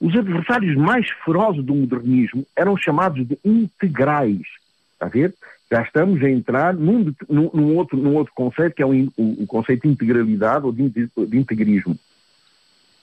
os 0.00 0.16
adversários 0.16 0.76
mais 0.76 1.08
ferozes 1.24 1.64
do 1.64 1.74
modernismo 1.74 2.46
eram 2.56 2.76
chamados 2.76 3.26
de 3.26 3.38
integrais. 3.44 4.46
Está 4.94 5.06
a 5.06 5.08
ver? 5.08 5.34
Já 5.70 5.82
estamos 5.82 6.22
a 6.22 6.28
entrar 6.28 6.74
num, 6.74 7.14
num, 7.28 7.76
outro, 7.76 7.96
num 7.96 8.14
outro 8.14 8.32
conceito, 8.34 8.74
que 8.74 8.82
é 8.82 8.86
o 8.86 9.46
conceito 9.46 9.82
de 9.82 9.88
integralidade 9.88 10.66
ou 10.66 10.72
de, 10.72 10.88
de 10.88 11.38
integrismo. 11.38 11.98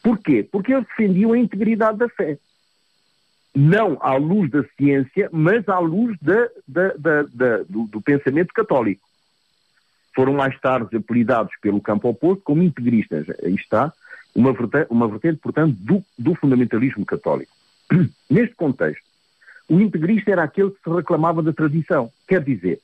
Porquê? 0.03 0.47
Porque 0.51 0.73
eles 0.73 0.87
defendiam 0.87 1.33
a 1.33 1.37
integridade 1.37 1.97
da 1.97 2.09
fé. 2.09 2.37
Não 3.55 3.97
à 4.01 4.15
luz 4.15 4.49
da 4.51 4.63
ciência, 4.77 5.29
mas 5.31 5.67
à 5.69 5.79
luz 5.79 6.17
da, 6.21 6.49
da, 6.67 7.23
da, 7.23 7.57
do, 7.69 7.83
do 7.85 8.01
pensamento 8.01 8.53
católico. 8.53 9.01
Foram 10.13 10.33
mais 10.33 10.59
tarde 10.59 10.97
apelidados 10.97 11.53
pelo 11.61 11.81
campo 11.81 12.09
oposto 12.09 12.43
como 12.43 12.63
integristas. 12.63 13.27
Aí 13.43 13.55
está 13.55 13.93
uma 14.37 14.53
vertente, 14.53 14.87
uma 14.91 15.07
vertente 15.07 15.39
portanto, 15.39 15.75
do, 15.79 16.03
do 16.17 16.35
fundamentalismo 16.35 17.03
católico. 17.03 17.51
Neste 18.29 18.55
contexto, 18.55 19.03
o 19.67 19.81
integrista 19.81 20.31
era 20.31 20.43
aquele 20.43 20.69
que 20.69 20.81
se 20.83 20.95
reclamava 20.95 21.41
da 21.41 21.51
tradição, 21.51 22.11
quer 22.27 22.43
dizer, 22.43 22.79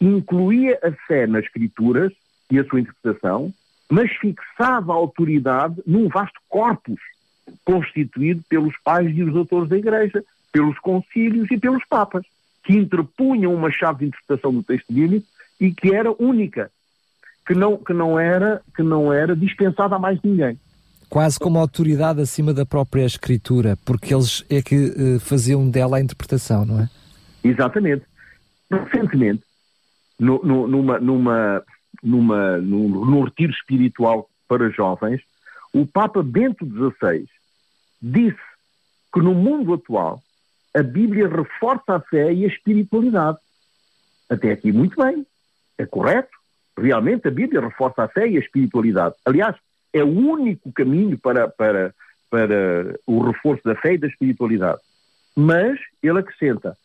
incluía 0.00 0.76
a 0.82 0.90
fé 1.06 1.26
nas 1.26 1.44
escrituras 1.44 2.12
e 2.50 2.58
a 2.58 2.64
sua 2.64 2.80
interpretação, 2.80 3.54
mas 3.88 4.10
fixava 4.16 4.92
a 4.92 4.96
autoridade 4.96 5.80
num 5.86 6.08
vasto 6.08 6.40
corpus 6.48 7.00
constituído 7.64 8.42
pelos 8.48 8.74
pais 8.84 9.16
e 9.16 9.22
os 9.22 9.32
doutores 9.32 9.68
da 9.68 9.78
Igreja, 9.78 10.22
pelos 10.52 10.78
concílios 10.80 11.48
e 11.50 11.56
pelos 11.56 11.84
papas, 11.86 12.26
que 12.64 12.74
interpunham 12.74 13.54
uma 13.54 13.70
chave 13.70 14.00
de 14.00 14.06
interpretação 14.06 14.52
do 14.52 14.62
texto 14.62 14.92
bíblico 14.92 15.26
e 15.60 15.72
que 15.72 15.94
era 15.94 16.12
única, 16.22 16.70
que 17.46 17.54
não, 17.54 17.78
que 17.78 17.94
não, 17.94 18.18
era, 18.18 18.60
que 18.76 18.82
não 18.82 19.12
era 19.12 19.34
dispensada 19.34 19.96
a 19.96 19.98
mais 19.98 20.20
ninguém. 20.22 20.58
Quase 21.08 21.38
como 21.38 21.58
autoridade 21.58 22.20
acima 22.20 22.52
da 22.52 22.66
própria 22.66 23.04
escritura, 23.04 23.76
porque 23.84 24.14
eles 24.14 24.44
é 24.50 24.60
que 24.60 24.76
uh, 24.76 25.20
faziam 25.20 25.68
dela 25.68 25.96
a 25.96 26.00
interpretação, 26.00 26.66
não 26.66 26.80
é? 26.80 26.90
Exatamente. 27.42 28.04
Recentemente, 28.70 29.42
no, 30.18 30.42
no, 30.42 30.68
numa, 30.68 30.98
numa, 30.98 31.62
numa, 32.02 32.58
num, 32.58 32.88
num 32.88 33.22
retiro 33.22 33.52
espiritual 33.52 34.28
para 34.46 34.68
jovens, 34.70 35.22
o 35.72 35.86
Papa 35.86 36.22
Bento 36.22 36.66
XVI 36.66 37.26
disse 38.00 38.38
que 39.12 39.20
no 39.20 39.34
mundo 39.34 39.74
atual 39.74 40.22
a 40.74 40.82
Bíblia 40.82 41.28
reforça 41.28 41.94
a 41.94 42.00
fé 42.00 42.32
e 42.32 42.44
a 42.44 42.48
espiritualidade. 42.48 43.38
Até 44.28 44.52
aqui, 44.52 44.70
muito 44.72 45.02
bem. 45.02 45.26
É 45.78 45.86
correto. 45.86 46.36
Realmente 46.78 47.26
a 47.26 47.30
Bíblia 47.30 47.60
reforça 47.60 48.04
a 48.04 48.08
fé 48.08 48.28
e 48.28 48.36
a 48.36 48.40
espiritualidade. 48.40 49.14
Aliás, 49.24 49.56
é 49.92 50.02
o 50.02 50.08
único 50.08 50.72
caminho 50.72 51.18
para, 51.18 51.48
para, 51.48 51.94
para 52.30 52.98
o 53.06 53.20
reforço 53.20 53.62
da 53.64 53.74
fé 53.74 53.94
e 53.94 53.98
da 53.98 54.06
espiritualidade. 54.06 54.80
Mas 55.34 55.78
ele 56.02 56.18
acrescenta: 56.18 56.76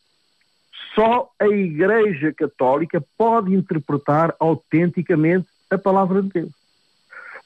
só 0.96 1.30
a 1.40 1.48
Igreja 1.48 2.34
Católica 2.34 3.04
pode 3.18 3.54
interpretar 3.54 4.36
autenticamente 4.40 5.48
a 5.70 5.78
palavra 5.78 6.22
de 6.22 6.30
Deus. 6.30 6.52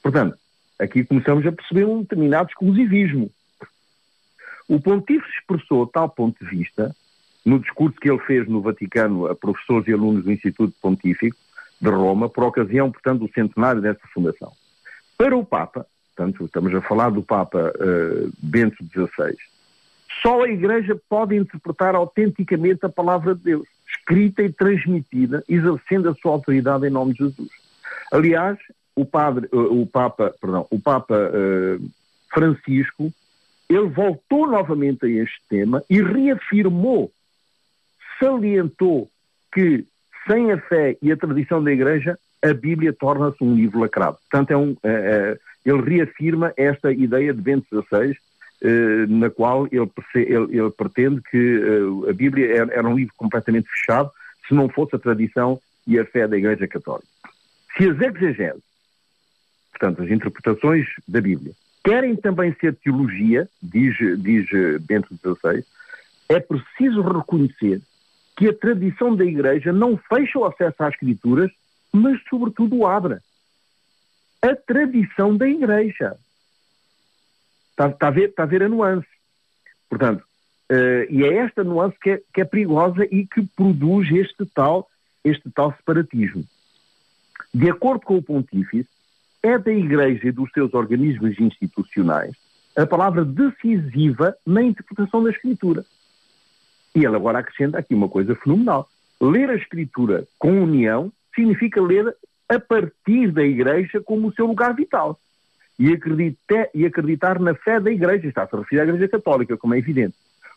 Portanto, 0.02 0.36
aqui 0.78 1.04
começamos 1.04 1.46
a 1.46 1.52
perceber 1.52 1.84
um 1.84 2.02
determinado 2.02 2.50
exclusivismo. 2.50 3.30
O 4.68 4.80
pontífice 4.80 5.32
expressou 5.38 5.86
tal 5.86 6.08
ponto 6.10 6.44
de 6.44 6.50
vista 6.50 6.94
no 7.44 7.58
discurso 7.58 7.98
que 7.98 8.10
ele 8.10 8.18
fez 8.20 8.46
no 8.46 8.60
Vaticano 8.60 9.26
a 9.26 9.34
professores 9.34 9.88
e 9.88 9.92
alunos 9.92 10.24
do 10.24 10.32
Instituto 10.32 10.74
Pontífico 10.80 11.36
de 11.80 11.88
Roma, 11.88 12.28
por 12.28 12.44
ocasião, 12.44 12.90
portanto, 12.90 13.20
do 13.20 13.32
centenário 13.32 13.80
desta 13.80 14.06
fundação. 14.08 14.52
Para 15.18 15.36
o 15.36 15.44
Papa, 15.44 15.84
portanto, 16.14 16.44
estamos 16.44 16.72
a 16.72 16.80
falar 16.80 17.10
do 17.10 17.24
Papa 17.24 17.72
uh, 17.74 18.32
Bento 18.40 18.84
XVI, 18.84 19.36
só 20.22 20.44
a 20.44 20.48
Igreja 20.48 20.96
pode 21.08 21.34
interpretar 21.34 21.96
autenticamente 21.96 22.86
a 22.86 22.88
palavra 22.88 23.34
de 23.34 23.42
Deus, 23.42 23.66
escrita 23.88 24.44
e 24.44 24.52
transmitida, 24.52 25.42
exercendo 25.48 26.08
a 26.08 26.14
sua 26.14 26.32
autoridade 26.32 26.86
em 26.86 26.90
nome 26.90 27.14
de 27.14 27.18
Jesus. 27.18 27.50
Aliás, 28.12 28.56
o, 28.94 29.04
padre, 29.04 29.48
uh, 29.52 29.82
o 29.82 29.86
Papa, 29.86 30.32
perdão, 30.40 30.64
o 30.70 30.80
Papa 30.80 31.14
uh, 31.16 31.90
Francisco, 32.32 33.12
ele 33.68 33.88
voltou 33.88 34.46
novamente 34.46 35.04
a 35.04 35.08
este 35.08 35.40
tema 35.48 35.82
e 35.90 36.00
reafirmou, 36.00 37.10
salientou 38.20 39.10
que 39.52 39.84
sem 40.28 40.52
a 40.52 40.60
fé 40.60 40.96
e 41.02 41.10
a 41.10 41.16
tradição 41.16 41.62
da 41.62 41.72
Igreja, 41.72 42.16
a 42.42 42.54
Bíblia 42.54 42.92
torna-se 42.92 43.42
um 43.42 43.54
livro 43.54 43.80
lacrado. 43.80 44.18
Portanto, 44.30 44.50
é 44.50 44.56
um, 44.56 44.76
é, 44.82 45.38
ele 45.64 45.82
reafirma 45.82 46.52
esta 46.56 46.92
ideia 46.92 47.32
de 47.32 47.40
Bento 47.40 47.66
XVI, 47.70 48.16
eh, 48.60 49.06
na 49.08 49.30
qual 49.30 49.66
ele, 49.66 49.90
ele, 50.14 50.58
ele, 50.58 50.70
pretende 50.70 51.20
que 51.30 51.62
a 52.08 52.12
Bíblia 52.12 52.56
era, 52.56 52.74
era 52.74 52.88
um 52.88 52.96
livro 52.96 53.14
completamente 53.16 53.68
fechado, 53.68 54.10
se 54.46 54.54
não 54.54 54.68
fosse 54.68 54.96
a 54.96 54.98
tradição 54.98 55.60
e 55.86 55.98
a 55.98 56.04
fé 56.04 56.26
da 56.26 56.36
Igreja 56.36 56.66
Católica. 56.66 57.06
Se 57.76 57.88
as 57.88 58.00
exegeses, 58.00 58.62
portanto, 59.70 60.02
as 60.02 60.10
interpretações 60.10 60.86
da 61.06 61.20
Bíblia, 61.20 61.52
querem 61.84 62.16
também 62.16 62.54
ser 62.60 62.74
teologia, 62.76 63.48
diz, 63.62 63.96
diz 64.18 64.46
Bento 64.80 65.14
XVI, 65.14 65.64
é 66.28 66.40
preciso 66.40 67.00
reconhecer 67.02 67.80
que 68.36 68.48
a 68.48 68.54
tradição 68.54 69.14
da 69.14 69.24
Igreja 69.24 69.72
não 69.72 69.96
fecha 69.96 70.38
o 70.38 70.44
acesso 70.44 70.82
às 70.82 70.94
Escrituras, 70.94 71.50
mas, 71.92 72.20
sobretudo, 72.28 72.76
o 72.76 72.86
abre. 72.86 73.18
A 74.42 74.54
tradição 74.54 75.36
da 75.36 75.48
Igreja. 75.48 76.16
Está, 77.70 77.88
está, 77.88 78.08
a, 78.08 78.10
ver, 78.10 78.30
está 78.30 78.42
a 78.44 78.46
ver 78.46 78.62
a 78.62 78.68
nuance. 78.68 79.08
Portanto, 79.88 80.22
uh, 80.70 81.10
e 81.10 81.24
é 81.24 81.34
esta 81.38 81.64
nuance 81.64 81.96
que 82.00 82.10
é, 82.10 82.22
que 82.32 82.40
é 82.40 82.44
perigosa 82.44 83.04
e 83.04 83.26
que 83.26 83.42
produz 83.56 84.10
este 84.10 84.44
tal, 84.46 84.88
este 85.24 85.50
tal 85.50 85.72
separatismo. 85.76 86.44
De 87.52 87.70
acordo 87.70 88.04
com 88.04 88.16
o 88.16 88.22
Pontífice, 88.22 88.88
é 89.42 89.56
da 89.58 89.72
Igreja 89.72 90.28
e 90.28 90.32
dos 90.32 90.50
seus 90.52 90.74
organismos 90.74 91.38
institucionais 91.38 92.34
a 92.78 92.86
palavra 92.86 93.24
decisiva 93.24 94.36
na 94.46 94.62
interpretação 94.62 95.22
da 95.24 95.30
Escritura. 95.30 95.84
E 96.94 97.04
ele 97.04 97.16
agora 97.16 97.40
acrescenta 97.40 97.76
aqui 97.76 97.92
uma 97.92 98.08
coisa 98.08 98.36
fenomenal. 98.36 98.88
Ler 99.20 99.50
a 99.50 99.56
Escritura 99.56 100.24
com 100.38 100.62
união 100.62 101.12
significa 101.34 101.80
ler 101.80 102.14
a 102.48 102.58
partir 102.58 103.30
da 103.30 103.44
Igreja 103.44 104.00
como 104.00 104.28
o 104.28 104.32
seu 104.32 104.46
lugar 104.46 104.74
vital. 104.74 105.18
E, 105.78 105.96
e 106.74 106.86
acreditar 106.86 107.38
na 107.38 107.54
fé 107.54 107.78
da 107.78 107.90
Igreja, 107.90 108.26
está-se 108.26 108.54
a 108.54 108.58
referir 108.58 108.80
à 108.80 108.84
Igreja 108.84 109.08
Católica, 109.08 109.56
como 109.56 109.74
é 109.74 109.78
evidente, 109.78 110.14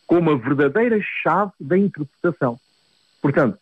como 0.08 0.32
a 0.32 0.36
verdadeira 0.36 1.00
chave 1.22 1.52
da 1.60 1.78
interpretação. 1.78 2.60
Portanto, 3.22 3.58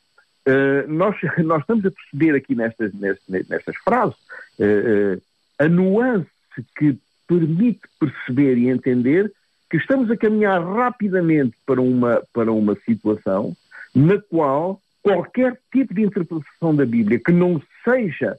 uh, 0.48 0.92
nós, 0.92 1.16
nós 1.44 1.62
estamos 1.62 1.86
a 1.86 1.92
perceber 1.92 2.36
aqui 2.36 2.56
nestas, 2.56 2.94
nestas, 2.94 3.48
nestas 3.50 3.76
frases 3.78 4.16
uh, 4.60 5.18
uh, 5.18 5.22
a 5.60 5.68
nuance 5.68 6.30
que 6.78 6.98
permite 7.28 7.82
perceber 8.00 8.58
e 8.58 8.70
entender 8.70 9.32
que 9.70 9.78
estamos 9.78 10.10
a 10.10 10.18
caminhar 10.18 10.62
rapidamente 10.64 11.56
para 11.66 11.82
uma, 11.82 12.24
para 12.34 12.52
uma 12.52 12.76
situação 12.86 13.56
na 13.94 14.20
qual 14.20 14.82
qualquer 15.14 15.60
tipo 15.72 15.94
de 15.94 16.04
interpretação 16.04 16.76
da 16.76 16.86
Bíblia 16.86 17.20
que 17.20 17.32
não 17.32 17.62
seja 17.84 18.38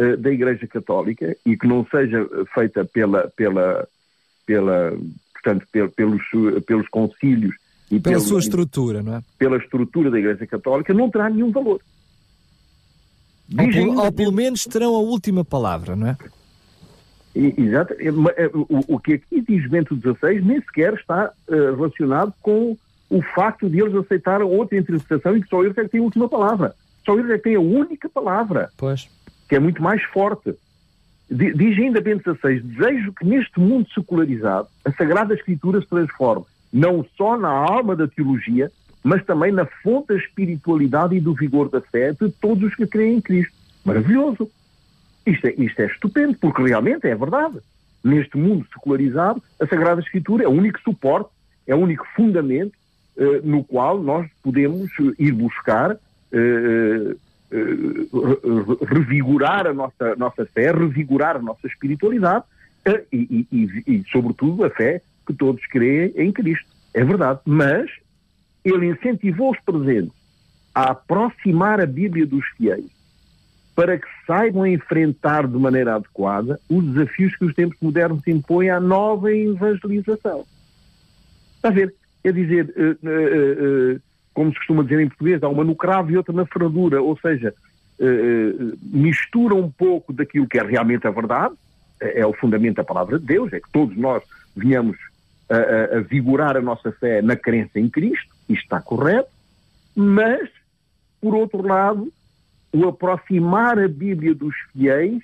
uh, 0.00 0.16
da 0.16 0.30
Igreja 0.30 0.66
Católica 0.66 1.36
e 1.44 1.56
que 1.56 1.66
não 1.66 1.86
seja 1.86 2.26
feita 2.54 2.84
pela, 2.84 3.28
pela, 3.36 3.88
pela, 4.46 4.96
portanto, 5.32 5.66
pel, 5.70 5.90
pelos, 5.90 6.22
pelos 6.66 6.88
concílios 6.88 7.54
e 7.90 8.00
pela 8.00 8.16
pelo, 8.16 8.26
sua 8.26 8.40
estrutura, 8.40 9.02
não 9.02 9.16
é? 9.16 9.22
Pela 9.38 9.56
estrutura 9.58 10.10
da 10.10 10.18
Igreja 10.18 10.46
Católica 10.46 10.92
não 10.92 11.10
terá 11.10 11.30
nenhum 11.30 11.52
valor. 11.52 11.80
Ou, 13.56 14.04
ou 14.04 14.12
pelo 14.12 14.32
menos 14.32 14.64
terão 14.64 14.94
a 14.94 14.98
última 14.98 15.44
palavra, 15.44 15.94
não 15.94 16.08
é? 16.08 16.16
Exato. 17.34 17.94
É, 17.94 18.50
o, 18.54 18.98
que 18.98 19.14
aqui 19.14 19.40
diz 19.42 19.68
Bento 19.68 19.94
XVI 19.94 20.40
nem 20.40 20.60
sequer 20.62 20.94
está 20.94 21.30
relacionado 21.48 22.32
com 22.40 22.76
o 23.08 23.22
facto 23.22 23.68
de 23.68 23.80
eles 23.80 23.94
aceitarem 23.94 24.46
outra 24.46 24.78
interpretação 24.78 25.36
e 25.36 25.42
que 25.42 25.48
só 25.48 25.62
eles 25.62 25.76
é 25.78 25.84
que 25.84 25.90
têm 25.90 26.00
a 26.00 26.04
última 26.04 26.28
palavra. 26.28 26.74
Só 27.04 27.18
eles 27.18 27.30
é 27.30 27.38
que 27.38 27.44
têm 27.44 27.54
a 27.54 27.60
única 27.60 28.08
palavra. 28.08 28.70
Pois. 28.76 29.08
Que 29.48 29.56
é 29.56 29.60
muito 29.60 29.82
mais 29.82 30.02
forte. 30.02 30.54
Diz 31.30 31.78
ainda 31.78 32.00
Bento 32.00 32.36
XVI, 32.36 32.60
desejo 32.60 33.12
que 33.12 33.24
neste 33.24 33.58
mundo 33.58 33.88
secularizado 33.92 34.68
a 34.84 34.92
Sagrada 34.92 35.34
Escritura 35.34 35.80
se 35.80 35.86
transforme 35.88 36.44
não 36.72 37.04
só 37.16 37.36
na 37.38 37.48
alma 37.48 37.96
da 37.96 38.06
teologia, 38.06 38.70
mas 39.02 39.24
também 39.24 39.50
na 39.50 39.64
fonte 39.64 40.08
da 40.08 40.16
espiritualidade 40.16 41.16
e 41.16 41.20
do 41.20 41.34
vigor 41.34 41.70
da 41.70 41.80
fé 41.80 42.12
de 42.12 42.30
todos 42.30 42.64
os 42.64 42.74
que 42.74 42.86
creem 42.86 43.16
em 43.16 43.20
Cristo. 43.20 43.54
Maravilhoso! 43.84 44.50
Isto 45.24 45.46
é, 45.46 45.54
isto 45.58 45.80
é 45.80 45.86
estupendo, 45.86 46.36
porque 46.38 46.62
realmente 46.62 47.06
é 47.06 47.14
verdade. 47.14 47.58
Neste 48.04 48.36
mundo 48.36 48.66
secularizado, 48.72 49.42
a 49.60 49.66
Sagrada 49.66 50.00
Escritura 50.00 50.44
é 50.44 50.48
o 50.48 50.52
único 50.52 50.80
suporte, 50.80 51.30
é 51.66 51.74
o 51.74 51.78
único 51.78 52.06
fundamento 52.14 52.72
no 53.42 53.64
qual 53.64 54.02
nós 54.02 54.28
podemos 54.42 54.90
ir 55.18 55.32
buscar 55.32 55.92
uh, 55.92 57.18
revigorar 58.86 59.66
a 59.66 59.72
nossa, 59.72 60.16
nossa 60.16 60.44
fé, 60.46 60.72
revigorar 60.72 61.36
a 61.36 61.42
nossa 61.42 61.66
espiritualidade 61.66 62.44
e, 63.12 63.46
e, 63.50 63.82
e, 63.86 64.04
sobretudo, 64.10 64.64
a 64.64 64.70
fé 64.70 65.00
que 65.26 65.32
todos 65.32 65.64
creem 65.66 66.12
em 66.16 66.32
Cristo. 66.32 66.66
É 66.92 67.04
verdade. 67.04 67.40
Mas 67.44 67.90
ele 68.64 68.86
incentivou 68.86 69.52
os 69.52 69.60
presentes 69.60 70.12
a 70.74 70.90
aproximar 70.90 71.80
a 71.80 71.86
Bíblia 71.86 72.26
dos 72.26 72.44
fiéis 72.56 72.96
para 73.74 73.98
que 73.98 74.06
saibam 74.26 74.66
enfrentar 74.66 75.46
de 75.46 75.56
maneira 75.56 75.96
adequada 75.96 76.58
os 76.68 76.84
desafios 76.84 77.36
que 77.36 77.44
os 77.44 77.54
tempos 77.54 77.76
modernos 77.80 78.26
impõem 78.26 78.70
à 78.70 78.80
nova 78.80 79.30
evangelização. 79.30 80.46
Está 81.56 81.68
a 81.68 81.72
ver? 81.72 81.94
É 82.26 82.32
dizer, 82.32 82.64
uh, 82.76 83.06
uh, 83.06 83.94
uh, 83.94 84.00
como 84.34 84.50
se 84.50 84.58
costuma 84.58 84.82
dizer 84.82 85.00
em 85.00 85.06
português, 85.06 85.40
há 85.44 85.48
uma 85.48 85.62
no 85.62 85.76
cravo 85.76 86.10
e 86.10 86.16
outra 86.16 86.34
na 86.34 86.44
ferradura, 86.44 87.00
ou 87.00 87.16
seja, 87.18 87.54
mistura 88.82 89.54
um 89.54 89.70
pouco 89.70 90.12
daquilo 90.12 90.46
que 90.46 90.58
é 90.58 90.62
realmente 90.62 91.06
a 91.06 91.10
verdade, 91.10 91.54
é, 92.00 92.20
é 92.20 92.26
o 92.26 92.34
fundamento 92.34 92.76
da 92.76 92.84
palavra 92.84 93.16
de 93.18 93.24
Deus, 93.24 93.52
é 93.52 93.60
que 93.60 93.70
todos 93.72 93.96
nós 93.96 94.24
venhamos 94.56 94.98
a, 95.48 95.56
a, 95.56 95.98
a 95.98 96.00
vigorar 96.00 96.56
a 96.56 96.60
nossa 96.60 96.90
fé 96.90 97.22
na 97.22 97.36
crença 97.36 97.78
em 97.78 97.88
Cristo, 97.88 98.34
isto 98.48 98.64
está 98.64 98.80
correto, 98.80 99.30
mas, 99.94 100.50
por 101.20 101.34
outro 101.34 101.62
lado, 101.62 102.12
o 102.72 102.88
aproximar 102.88 103.78
a 103.78 103.86
Bíblia 103.86 104.34
dos 104.34 104.54
fiéis, 104.72 105.22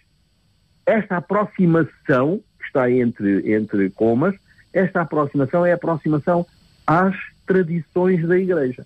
esta 0.86 1.16
aproximação, 1.16 2.40
que 2.58 2.64
está 2.64 2.88
entre, 2.88 3.52
entre 3.52 3.90
comas, 3.90 4.36
esta 4.72 5.02
aproximação 5.02 5.66
é 5.66 5.72
a 5.72 5.74
aproximação 5.74 6.46
às 6.92 7.16
tradições 7.46 8.26
da 8.28 8.38
Igreja. 8.38 8.84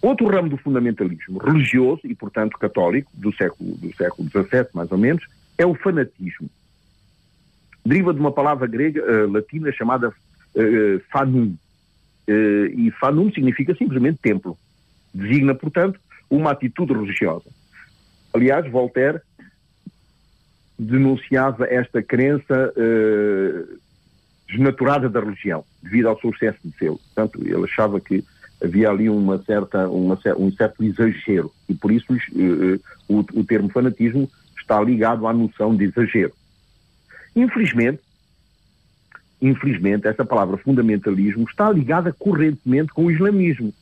Outro 0.00 0.28
ramo 0.28 0.48
do 0.48 0.56
fundamentalismo 0.56 1.38
religioso 1.38 2.02
e, 2.04 2.14
portanto, 2.14 2.56
católico, 2.56 3.10
do 3.14 3.34
século, 3.34 3.74
do 3.76 3.92
século 3.96 4.28
XVII, 4.28 4.68
mais 4.72 4.92
ou 4.92 4.98
menos, 4.98 5.24
é 5.56 5.66
o 5.66 5.74
fanatismo. 5.74 6.48
Deriva 7.84 8.14
de 8.14 8.20
uma 8.20 8.30
palavra 8.30 8.68
grega, 8.68 9.02
uh, 9.02 9.32
latina, 9.32 9.72
chamada 9.72 10.10
uh, 10.10 11.00
fanum. 11.10 11.56
Uh, 12.28 12.66
e 12.72 12.92
fanum 13.00 13.32
significa 13.32 13.74
simplesmente 13.74 14.20
templo. 14.22 14.56
Designa, 15.12 15.56
portanto, 15.56 15.98
uma 16.30 16.52
atitude 16.52 16.92
religiosa. 16.92 17.50
Aliás, 18.32 18.70
Voltaire 18.70 19.20
denunciava 20.78 21.66
esta 21.66 22.00
crença 22.00 22.72
desnaturada 24.48 25.08
da 25.08 25.20
religião, 25.20 25.64
devido 25.82 26.08
ao 26.08 26.18
seu 26.18 26.30
excesso 26.30 26.58
de 26.64 26.76
selo. 26.78 26.98
Portanto, 27.14 27.40
ele 27.44 27.64
achava 27.64 28.00
que 28.00 28.24
havia 28.62 28.90
ali 28.90 29.08
uma 29.08 29.38
certa, 29.42 29.88
uma, 29.88 30.18
um 30.36 30.50
certo 30.52 30.82
exagero 30.82 31.52
e 31.68 31.74
por 31.74 31.92
isso 31.92 32.12
uh, 32.12 32.80
o, 33.08 33.18
o 33.40 33.44
termo 33.44 33.68
fanatismo 33.68 34.28
está 34.58 34.80
ligado 34.80 35.26
à 35.26 35.32
noção 35.32 35.76
de 35.76 35.84
exagero. 35.84 36.32
Infelizmente, 37.36 38.00
infelizmente, 39.40 40.08
essa 40.08 40.24
palavra 40.24 40.56
fundamentalismo 40.56 41.44
está 41.44 41.70
ligada 41.70 42.12
correntemente 42.12 42.92
com 42.92 43.04
o 43.04 43.10
islamismo, 43.10 43.72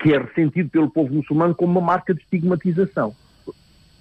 que 0.00 0.12
é 0.12 0.18
ressentido 0.18 0.70
pelo 0.70 0.90
povo 0.90 1.14
muçulmano 1.14 1.54
como 1.54 1.78
uma 1.78 1.86
marca 1.86 2.12
de 2.12 2.20
estigmatização. 2.22 3.14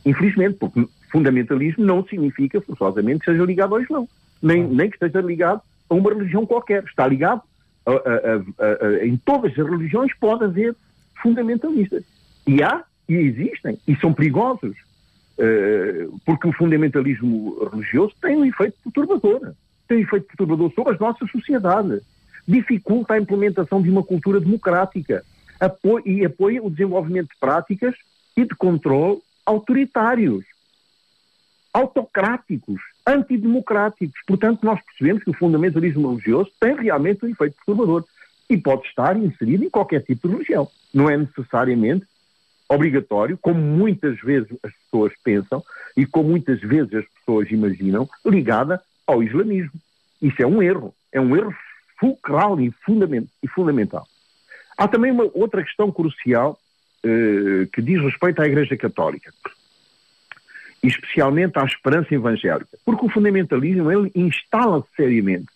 Infelizmente, 0.05 0.57
porque 0.57 0.87
fundamentalismo 1.11 1.85
não 1.85 2.03
significa 2.07 2.59
forçosamente 2.61 3.19
que 3.19 3.31
seja 3.31 3.43
ligado 3.43 3.75
ao 3.75 3.81
Islão, 3.81 4.07
nem, 4.41 4.67
nem 4.67 4.89
que 4.89 4.95
esteja 4.95 5.21
ligado 5.21 5.61
a 5.89 5.93
uma 5.93 6.13
religião 6.13 6.45
qualquer. 6.45 6.83
Está 6.83 7.07
ligado 7.07 7.41
a, 7.85 7.91
a, 7.91 9.05
em 9.05 9.17
todas 9.17 9.51
as 9.51 9.69
religiões 9.69 10.13
pode 10.19 10.43
haver 10.43 10.75
fundamentalistas. 11.21 12.03
E 12.47 12.61
há, 12.63 12.83
e 13.07 13.15
existem, 13.15 13.79
e 13.87 13.95
são 13.97 14.13
perigosos. 14.13 14.75
Uh, 15.37 16.19
porque 16.25 16.49
o 16.49 16.53
fundamentalismo 16.53 17.69
religioso 17.71 18.13
tem 18.21 18.35
um 18.35 18.45
efeito 18.45 18.75
perturbador. 18.83 19.53
Tem 19.87 19.99
um 19.99 20.01
efeito 20.01 20.27
perturbador 20.27 20.71
sobre 20.73 20.93
as 20.93 20.99
nossas 20.99 21.31
sociedades. 21.31 22.01
Dificulta 22.47 23.13
a 23.13 23.19
implementação 23.19 23.81
de 23.81 23.89
uma 23.89 24.03
cultura 24.03 24.39
democrática 24.39 25.23
apoia, 25.59 26.03
e 26.05 26.25
apoia 26.25 26.63
o 26.63 26.69
desenvolvimento 26.69 27.29
de 27.29 27.39
práticas 27.39 27.95
e 28.35 28.43
de 28.43 28.55
controle 28.55 29.19
autoritários, 29.45 30.45
autocráticos, 31.73 32.81
antidemocráticos. 33.09 34.19
Portanto, 34.27 34.59
nós 34.63 34.79
percebemos 34.83 35.23
que 35.23 35.31
o 35.31 35.33
fundamentalismo 35.33 36.09
religioso 36.09 36.51
tem 36.59 36.75
realmente 36.75 37.25
um 37.25 37.29
efeito 37.29 37.55
perturbador 37.55 38.05
e 38.49 38.57
pode 38.57 38.87
estar 38.87 39.17
inserido 39.17 39.63
em 39.63 39.69
qualquer 39.69 40.03
tipo 40.03 40.27
de 40.27 40.33
religião. 40.33 40.67
Não 40.93 41.09
é 41.09 41.17
necessariamente 41.17 42.05
obrigatório, 42.67 43.37
como 43.37 43.59
muitas 43.59 44.19
vezes 44.19 44.49
as 44.63 44.71
pessoas 44.83 45.11
pensam 45.23 45.63
e 45.97 46.05
como 46.05 46.29
muitas 46.29 46.59
vezes 46.61 46.93
as 46.93 47.05
pessoas 47.05 47.49
imaginam, 47.51 48.07
ligada 48.23 48.79
ao 49.07 49.23
islamismo. 49.23 49.79
Isso 50.21 50.41
é 50.41 50.45
um 50.45 50.61
erro. 50.61 50.93
É 51.11 51.19
um 51.19 51.35
erro 51.35 51.53
fulcral 51.99 52.59
e, 52.61 52.71
fundamental. 53.55 54.07
Há 54.77 54.87
também 54.87 55.11
uma 55.11 55.29
outra 55.33 55.63
questão 55.63 55.91
crucial 55.91 56.57
eh, 57.03 57.67
que 57.73 57.81
diz 57.81 58.01
respeito 58.01 58.41
à 58.41 58.45
Igreja 58.45 58.77
Católica 58.77 59.33
especialmente 60.81 61.57
à 61.57 61.63
esperança 61.63 62.13
evangélica. 62.13 62.77
Porque 62.85 63.05
o 63.05 63.09
fundamentalismo 63.09 63.91
ele 63.91 64.11
instala-se 64.15 64.87
seriamente 64.95 65.47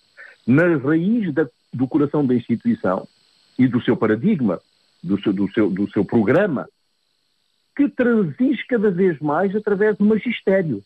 na 0.46 0.78
raiz 0.78 1.34
da, 1.34 1.48
do 1.74 1.88
coração 1.88 2.26
da 2.26 2.36
instituição 2.36 3.08
e 3.58 3.68
do 3.68 3.82
seu 3.82 3.96
paradigma, 3.96 4.60
do 5.02 5.22
seu, 5.22 5.34
do 5.34 5.52
seu, 5.52 5.70
do 5.70 5.90
seu 5.92 6.04
programa, 6.04 6.68
que 7.76 7.90
transige 7.90 8.66
cada 8.68 8.92
vez 8.92 9.20
mais 9.20 9.56
através 9.56 9.98
do 9.98 10.06
magistério. 10.06 10.84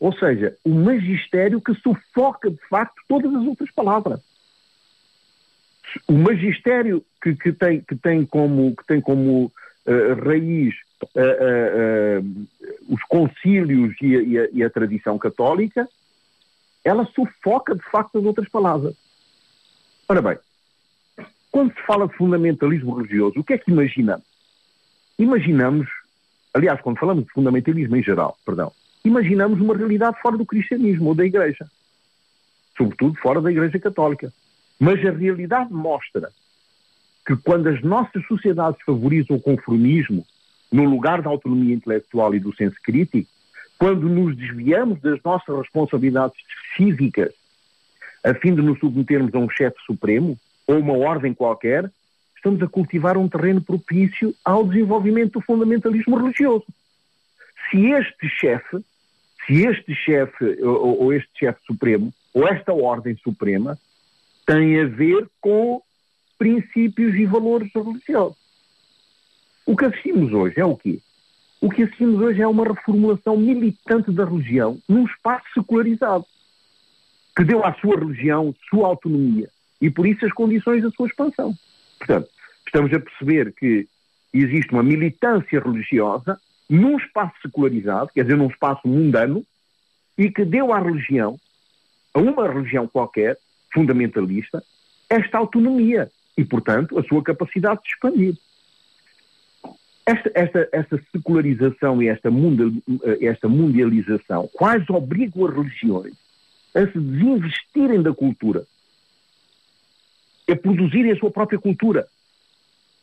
Ou 0.00 0.12
seja, 0.12 0.56
o 0.64 0.70
magistério 0.70 1.60
que 1.60 1.74
sufoca 1.74 2.50
de 2.50 2.60
facto 2.68 3.00
todas 3.08 3.32
as 3.34 3.44
outras 3.44 3.70
palavras. 3.70 4.20
O 6.08 6.12
magistério 6.12 7.04
que, 7.22 7.34
que, 7.34 7.52
tem, 7.52 7.80
que 7.80 7.94
tem 7.94 8.24
como, 8.26 8.74
que 8.74 8.84
tem 8.86 9.00
como 9.00 9.52
uh, 9.86 10.24
raiz 10.26 10.74
os 12.88 13.02
concílios 13.04 13.94
e 14.00 14.16
a, 14.16 14.22
e, 14.22 14.38
a, 14.38 14.48
e 14.52 14.62
a, 14.62 14.70
tradição 14.70 15.18
católica, 15.18 15.88
ela 16.84 17.06
sufoca 17.06 17.74
de 17.74 17.82
facto 17.90 18.18
as 18.18 18.24
outras 18.24 18.48
palavras. 18.48 18.94
Ora 20.08 20.20
bem, 20.20 20.38
quando 21.50 21.72
se 21.74 21.80
fala 21.86 22.08
de 22.08 22.16
fundamentalismo 22.16 22.94
religioso, 22.94 23.40
o 23.40 23.44
que 23.44 23.54
é 23.54 23.58
que 23.58 23.70
imaginamos? 23.70 24.26
Imaginamos, 25.18 25.88
aliás, 26.52 26.80
quando 26.80 26.98
falamos 26.98 27.24
de 27.24 27.30
fundamentalismo 27.30 27.96
em 27.96 28.02
geral, 28.02 28.36
perdão, 28.44 28.72
imaginamos 29.04 29.60
uma 29.60 29.76
realidade 29.76 30.20
fora 30.20 30.36
do 30.36 30.44
cristianismo 30.44 31.10
ou 31.10 31.14
da 31.14 31.24
Igreja, 31.24 31.66
sobretudo 32.76 33.18
fora 33.20 33.40
da 33.40 33.50
Igreja 33.50 33.78
Católica. 33.78 34.32
Mas 34.78 34.98
a 35.06 35.12
realidade 35.12 35.72
mostra 35.72 36.30
que 37.26 37.36
quando 37.36 37.68
as 37.68 37.80
nossas 37.82 38.26
sociedades 38.26 38.80
favorizam 38.84 39.36
o 39.36 39.40
conformismo, 39.40 40.26
no 40.74 40.82
lugar 40.82 41.22
da 41.22 41.30
autonomia 41.30 41.72
intelectual 41.72 42.34
e 42.34 42.40
do 42.40 42.52
senso 42.52 42.74
crítico, 42.82 43.30
quando 43.78 44.08
nos 44.08 44.36
desviamos 44.36 45.00
das 45.00 45.22
nossas 45.22 45.56
responsabilidades 45.56 46.36
cívicas 46.76 47.32
a 48.24 48.34
fim 48.34 48.56
de 48.56 48.60
nos 48.60 48.80
submetermos 48.80 49.32
a 49.34 49.38
um 49.38 49.48
chefe 49.48 49.76
supremo 49.86 50.36
ou 50.66 50.80
uma 50.80 50.94
ordem 50.94 51.32
qualquer, 51.32 51.88
estamos 52.34 52.60
a 52.60 52.66
cultivar 52.66 53.16
um 53.16 53.28
terreno 53.28 53.60
propício 53.60 54.34
ao 54.44 54.66
desenvolvimento 54.66 55.34
do 55.34 55.42
fundamentalismo 55.42 56.16
religioso. 56.16 56.66
Se 57.70 57.92
este 57.92 58.28
chefe, 58.28 58.78
se 59.46 59.64
este 59.64 59.94
chefe 59.94 60.60
ou, 60.60 61.04
ou 61.04 61.12
este 61.12 61.30
chefe 61.38 61.60
supremo, 61.66 62.12
ou 62.32 62.48
esta 62.48 62.72
ordem 62.72 63.16
suprema, 63.22 63.78
tem 64.44 64.80
a 64.80 64.86
ver 64.86 65.28
com 65.40 65.80
princípios 66.36 67.14
e 67.14 67.26
valores 67.26 67.70
religiosos. 67.72 68.43
O 69.66 69.76
que 69.76 69.84
assistimos 69.86 70.32
hoje 70.32 70.60
é 70.60 70.64
o 70.64 70.76
quê? 70.76 70.98
O 71.60 71.70
que 71.70 71.82
assistimos 71.82 72.20
hoje 72.20 72.42
é 72.42 72.46
uma 72.46 72.64
reformulação 72.64 73.36
militante 73.36 74.12
da 74.12 74.24
religião 74.24 74.78
num 74.88 75.06
espaço 75.06 75.46
secularizado, 75.54 76.26
que 77.34 77.44
deu 77.44 77.64
à 77.64 77.72
sua 77.74 77.98
religião 77.98 78.54
sua 78.68 78.88
autonomia 78.88 79.48
e, 79.80 79.90
por 79.90 80.06
isso, 80.06 80.24
as 80.26 80.32
condições 80.32 80.82
da 80.82 80.90
sua 80.90 81.06
expansão. 81.06 81.54
Portanto, 81.98 82.28
estamos 82.66 82.92
a 82.92 83.00
perceber 83.00 83.52
que 83.54 83.88
existe 84.32 84.72
uma 84.72 84.82
militância 84.82 85.60
religiosa 85.60 86.38
num 86.68 86.96
espaço 86.98 87.34
secularizado, 87.40 88.10
quer 88.14 88.24
dizer, 88.24 88.36
num 88.36 88.48
espaço 88.48 88.86
mundano, 88.86 89.44
e 90.18 90.30
que 90.30 90.44
deu 90.44 90.72
à 90.72 90.80
religião, 90.80 91.38
a 92.12 92.20
uma 92.20 92.46
religião 92.46 92.86
qualquer, 92.86 93.38
fundamentalista, 93.72 94.62
esta 95.08 95.38
autonomia 95.38 96.10
e, 96.36 96.44
portanto, 96.44 96.98
a 96.98 97.04
sua 97.04 97.22
capacidade 97.22 97.80
de 97.82 97.88
expandir. 97.88 98.36
Esta, 100.06 100.30
esta, 100.34 100.68
esta 100.70 101.02
secularização 101.10 102.02
e 102.02 102.08
esta, 102.08 102.30
mundial, 102.30 102.70
esta 103.20 103.48
mundialização 103.48 104.48
quase 104.52 104.84
obrigam 104.90 105.46
as 105.46 105.54
religiões 105.54 106.14
a 106.74 106.86
se 106.86 106.98
desinvestirem 106.98 108.02
da 108.02 108.12
cultura, 108.12 108.66
a 110.50 110.56
produzirem 110.56 111.12
a 111.12 111.16
sua 111.16 111.30
própria 111.30 111.58
cultura, 111.58 112.06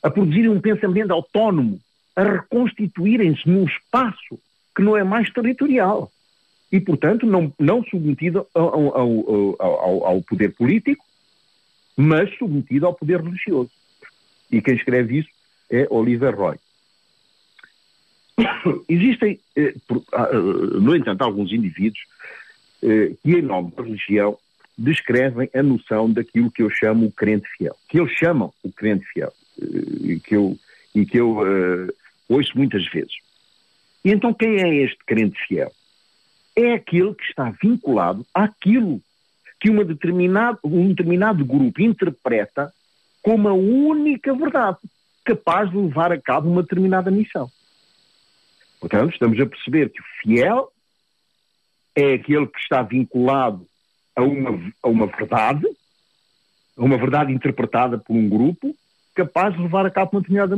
a 0.04 0.12
produzirem 0.12 0.50
um 0.50 0.60
pensamento 0.60 1.12
autónomo, 1.12 1.80
a 2.16 2.24
reconstituírem-se 2.24 3.48
num 3.48 3.64
espaço 3.64 4.38
que 4.76 4.84
não 4.84 4.98
é 4.98 5.04
mais 5.04 5.32
territorial 5.32 6.12
e, 6.72 6.80
portanto, 6.80 7.26
não, 7.26 7.52
não 7.58 7.84
submetido 7.84 8.46
ao, 8.54 8.98
ao, 8.98 9.62
ao, 9.62 10.06
ao 10.06 10.22
poder 10.22 10.54
político, 10.54 11.04
mas 11.96 12.30
submetido 12.38 12.86
ao 12.86 12.94
poder 12.94 13.22
religioso. 13.22 13.72
E 14.52 14.62
quem 14.62 14.76
escreve 14.76 15.20
isso 15.20 15.30
é 15.70 15.88
Oliver 15.90 16.36
Roy. 16.36 16.58
Existem, 18.90 19.40
eh, 19.56 19.74
ah, 20.14 20.30
eh, 20.32 20.80
no 20.80 20.96
entanto, 20.96 21.22
alguns 21.22 21.52
indivíduos 21.52 22.02
eh, 22.84 23.14
que, 23.22 23.32
em 23.32 23.42
nome 23.42 23.72
da 23.72 23.84
religião, 23.84 24.38
descrevem 24.78 25.50
a 25.54 25.62
noção 25.62 26.12
daquilo 26.12 26.52
que 26.52 26.64
eu 26.64 26.70
chamo 26.70 27.06
o 27.06 27.12
crente 27.12 27.48
fiel, 27.58 27.76
que 27.88 28.00
eles 28.00 28.12
chamam 28.14 28.54
o 28.64 28.72
crente 28.72 29.06
fiel, 29.14 29.32
e 29.60 30.20
que 30.20 30.36
eu, 30.36 30.58
e 30.96 31.06
que 31.06 31.18
eu 31.18 31.38
uh, 31.38 31.94
ouço 32.28 32.58
muitas 32.58 32.88
vezes. 32.88 33.14
E 34.04 34.12
então, 34.12 34.34
quem 34.34 34.60
é 34.60 34.84
este 34.84 34.98
crente 35.06 35.38
fiel? 35.48 35.72
É 36.56 36.74
aquele 36.74 37.14
que 37.14 37.24
está 37.26 37.54
vinculado 37.62 38.26
àquilo 38.34 39.02
que 39.60 39.70
uma 39.70 39.86
determinado, 39.86 40.58
um 40.64 40.88
determinado 40.88 41.46
grupo 41.46 41.82
interpreta 41.82 42.74
como 43.22 43.48
a 43.48 43.54
única 43.54 44.34
verdade 44.34 44.80
capaz 45.24 45.70
de 45.70 45.78
levar 45.78 46.12
a 46.12 46.20
cabo 46.20 46.50
uma 46.50 46.64
determinada 46.64 47.12
missão. 47.12 47.50
Portanto, 48.82 49.14
estamos 49.14 49.40
a 49.40 49.46
perceber 49.46 49.90
que 49.92 50.02
o 50.02 50.06
fiel 50.22 50.72
é 51.96 52.16
aquele 52.16 52.48
que 52.48 52.60
está 52.60 52.82
vinculado 52.82 53.66
a 54.16 54.24
uma, 54.24 54.74
a 54.82 54.90
uma 54.90 55.06
verdade, 55.06 55.68
a 56.76 56.84
uma 56.84 56.98
verdade 56.98 57.32
interpretada 57.32 58.00
por 58.00 58.14
um 58.14 58.28
grupo, 58.28 58.76
capaz 59.14 59.56
de 59.56 59.62
levar 59.62 59.86
a 59.86 59.92
cabo 59.92 60.10
uma 60.14 60.22
determinada, 60.22 60.56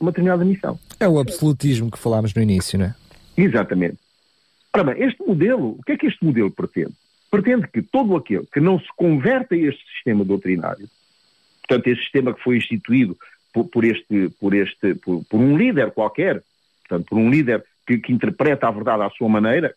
uma 0.00 0.10
determinada 0.10 0.44
missão. 0.46 0.80
É 0.98 1.06
o 1.06 1.18
absolutismo 1.18 1.90
que 1.90 1.98
falámos 1.98 2.32
no 2.32 2.40
início, 2.40 2.78
não 2.78 2.86
é? 2.86 2.94
Exatamente. 3.36 3.98
Ora 4.74 4.84
bem, 4.84 5.04
este 5.04 5.22
modelo, 5.22 5.76
o 5.78 5.82
que 5.82 5.92
é 5.92 5.96
que 5.98 6.06
este 6.06 6.24
modelo 6.24 6.50
pretende? 6.50 6.94
Pretende 7.30 7.68
que 7.68 7.82
todo 7.82 8.16
aquele 8.16 8.46
que 8.52 8.60
não 8.60 8.80
se 8.80 8.88
converta 8.96 9.54
a 9.54 9.58
este 9.58 9.84
sistema 9.94 10.24
doutrinário, 10.24 10.88
portanto, 11.66 11.86
este 11.88 12.02
sistema 12.04 12.32
que 12.32 12.42
foi 12.42 12.56
instituído 12.56 13.16
por, 13.52 13.64
por 13.68 13.84
este, 13.84 14.30
por, 14.40 14.54
este 14.54 14.94
por, 14.94 15.22
por, 15.24 15.38
um 15.38 15.56
líder 15.56 15.92
qualquer, 15.92 16.42
portanto, 16.88 17.06
por 17.08 17.18
um 17.18 17.30
líder 17.30 17.64
que, 17.86 17.98
que 17.98 18.12
interpreta 18.12 18.66
a 18.66 18.70
verdade 18.70 19.02
à 19.02 19.10
sua 19.10 19.28
maneira, 19.28 19.74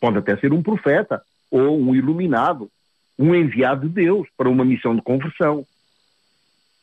pode 0.00 0.18
até 0.18 0.36
ser 0.36 0.52
um 0.52 0.62
profeta, 0.62 1.22
ou 1.50 1.80
um 1.80 1.94
iluminado, 1.94 2.70
um 3.18 3.34
enviado 3.34 3.88
de 3.88 3.94
Deus 3.94 4.28
para 4.36 4.48
uma 4.48 4.64
missão 4.64 4.94
de 4.94 5.02
conversão. 5.02 5.66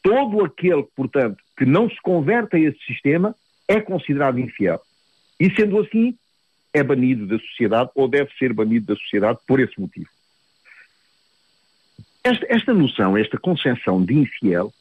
Todo 0.03 0.43
aquele, 0.43 0.83
portanto, 0.95 1.37
que 1.57 1.65
não 1.65 1.89
se 1.89 1.99
converte 2.01 2.55
a 2.55 2.59
esse 2.59 2.79
sistema 2.85 3.35
é 3.67 3.79
considerado 3.79 4.39
infiel. 4.39 4.81
E 5.39 5.49
sendo 5.55 5.79
assim, 5.79 6.17
é 6.73 6.83
banido 6.83 7.25
da 7.25 7.39
sociedade 7.39 7.89
ou 7.95 8.07
deve 8.07 8.31
ser 8.37 8.53
banido 8.53 8.87
da 8.87 8.95
sociedade 8.95 9.39
por 9.47 9.59
esse 9.59 9.79
motivo. 9.79 10.09
Esta, 12.23 12.45
esta 12.49 12.73
noção, 12.73 13.17
esta 13.17 13.37
concepção 13.37 14.03
de 14.03 14.13
infiel, 14.13 14.73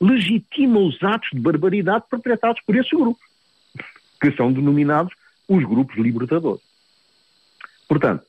legitima 0.00 0.80
os 0.80 1.00
atos 1.02 1.28
de 1.32 1.40
barbaridade 1.40 2.04
perpetrados 2.10 2.60
por 2.62 2.74
esses 2.74 2.90
grupos, 2.90 3.29
que 4.20 4.32
são 4.32 4.52
denominados 4.52 5.12
os 5.48 5.64
grupos 5.64 5.96
libertadores. 5.96 6.62
Portanto, 7.88 8.24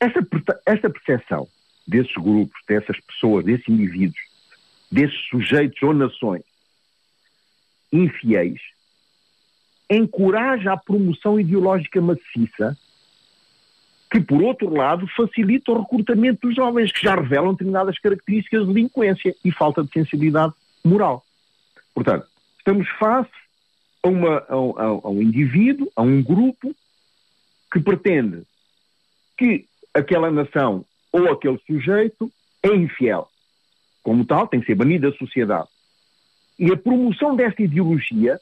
esta, 0.00 0.26
esta 0.64 0.90
percepção 0.90 1.48
desses 1.86 2.14
grupos, 2.14 2.58
dessas 2.66 2.98
pessoas, 3.00 3.44
desses 3.44 3.68
indivíduos, 3.68 4.20
desses 4.90 5.18
sujeitos 5.28 5.82
ou 5.82 5.92
nações 5.92 6.42
infiéis, 7.92 8.60
encoraja 9.90 10.72
a 10.72 10.76
promoção 10.76 11.38
ideológica 11.38 12.00
maciça, 12.00 12.76
que, 14.10 14.20
por 14.20 14.42
outro 14.42 14.68
lado, 14.72 15.06
facilita 15.16 15.72
o 15.72 15.80
recrutamento 15.80 16.46
dos 16.46 16.56
jovens, 16.56 16.92
que 16.92 17.02
já 17.02 17.14
revelam 17.14 17.52
determinadas 17.52 17.98
características 17.98 18.66
de 18.66 18.72
delinquência 18.72 19.34
e 19.44 19.52
falta 19.52 19.82
de 19.82 19.92
sensibilidade 19.92 20.52
moral. 20.84 21.24
Portanto, 21.94 22.26
estamos 22.58 22.88
face 22.98 23.30
a, 24.06 24.08
uma, 24.08 24.36
a, 24.38 24.54
a, 24.54 25.10
um 25.10 25.20
indivíduo, 25.20 25.90
a 25.96 26.02
um 26.02 26.22
grupo, 26.22 26.74
que 27.72 27.80
pretende 27.80 28.42
que 29.36 29.66
aquela 29.92 30.30
nação 30.30 30.84
ou 31.12 31.30
aquele 31.30 31.58
sujeito 31.66 32.30
é 32.62 32.68
infiel. 32.68 33.28
Como 34.02 34.24
tal, 34.24 34.46
tem 34.46 34.60
que 34.60 34.66
ser 34.66 34.76
banido 34.76 35.10
da 35.10 35.16
sociedade. 35.16 35.68
E 36.58 36.70
a 36.70 36.76
promoção 36.76 37.34
desta 37.34 37.62
ideologia, 37.62 38.40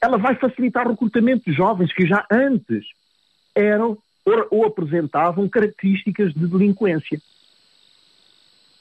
ela 0.00 0.16
vai 0.16 0.36
facilitar 0.36 0.86
o 0.86 0.92
recrutamento 0.92 1.50
de 1.50 1.56
jovens 1.56 1.92
que 1.92 2.06
já 2.06 2.24
antes 2.30 2.86
eram 3.54 3.98
ou, 4.24 4.46
ou 4.50 4.64
apresentavam 4.64 5.48
características 5.48 6.32
de 6.32 6.46
delinquência. 6.46 7.20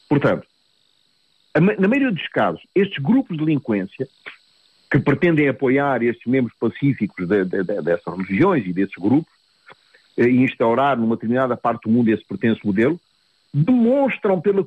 Portanto, 0.08 0.48
na 1.56 1.88
maioria 1.88 2.12
dos 2.12 2.28
casos, 2.28 2.62
estes 2.76 3.04
grupos 3.04 3.38
de 3.38 3.44
delinquência 3.44 4.08
que 4.89 4.99
pretendem 4.99 5.47
apoiar 5.47 6.02
estes 6.02 6.25
membros 6.25 6.54
pacíficos 6.60 7.28
de, 7.28 7.45
de, 7.45 7.63
de, 7.63 7.82
dessas 7.82 8.17
religiões 8.17 8.65
e 8.65 8.73
desses 8.73 8.95
grupos 8.95 9.32
eh, 10.17 10.28
e 10.28 10.43
instaurar 10.43 10.97
numa 10.97 11.15
determinada 11.15 11.56
parte 11.56 11.84
do 11.84 11.91
mundo 11.91 12.10
esse 12.10 12.25
pretenso 12.25 12.62
modelo, 12.65 12.99
demonstram 13.54 14.39
pela 14.41 14.63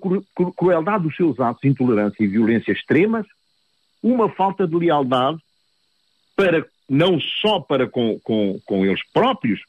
crueldade 0.57 1.05
dos 1.05 1.17
seus 1.17 1.39
atos 1.41 1.63
de 1.63 1.69
intolerância 1.69 2.23
e 2.23 2.29
violência 2.29 2.73
extremas 2.73 3.27
uma 4.03 4.29
falta 4.29 4.67
de 4.67 4.75
lealdade 4.75 5.39
para 6.35 6.67
não 6.89 7.21
só 7.21 7.61
para 7.61 7.89
com, 7.89 8.19
com, 8.21 8.61
com 8.65 8.85
eles 8.85 9.01
próprios, 9.13 9.61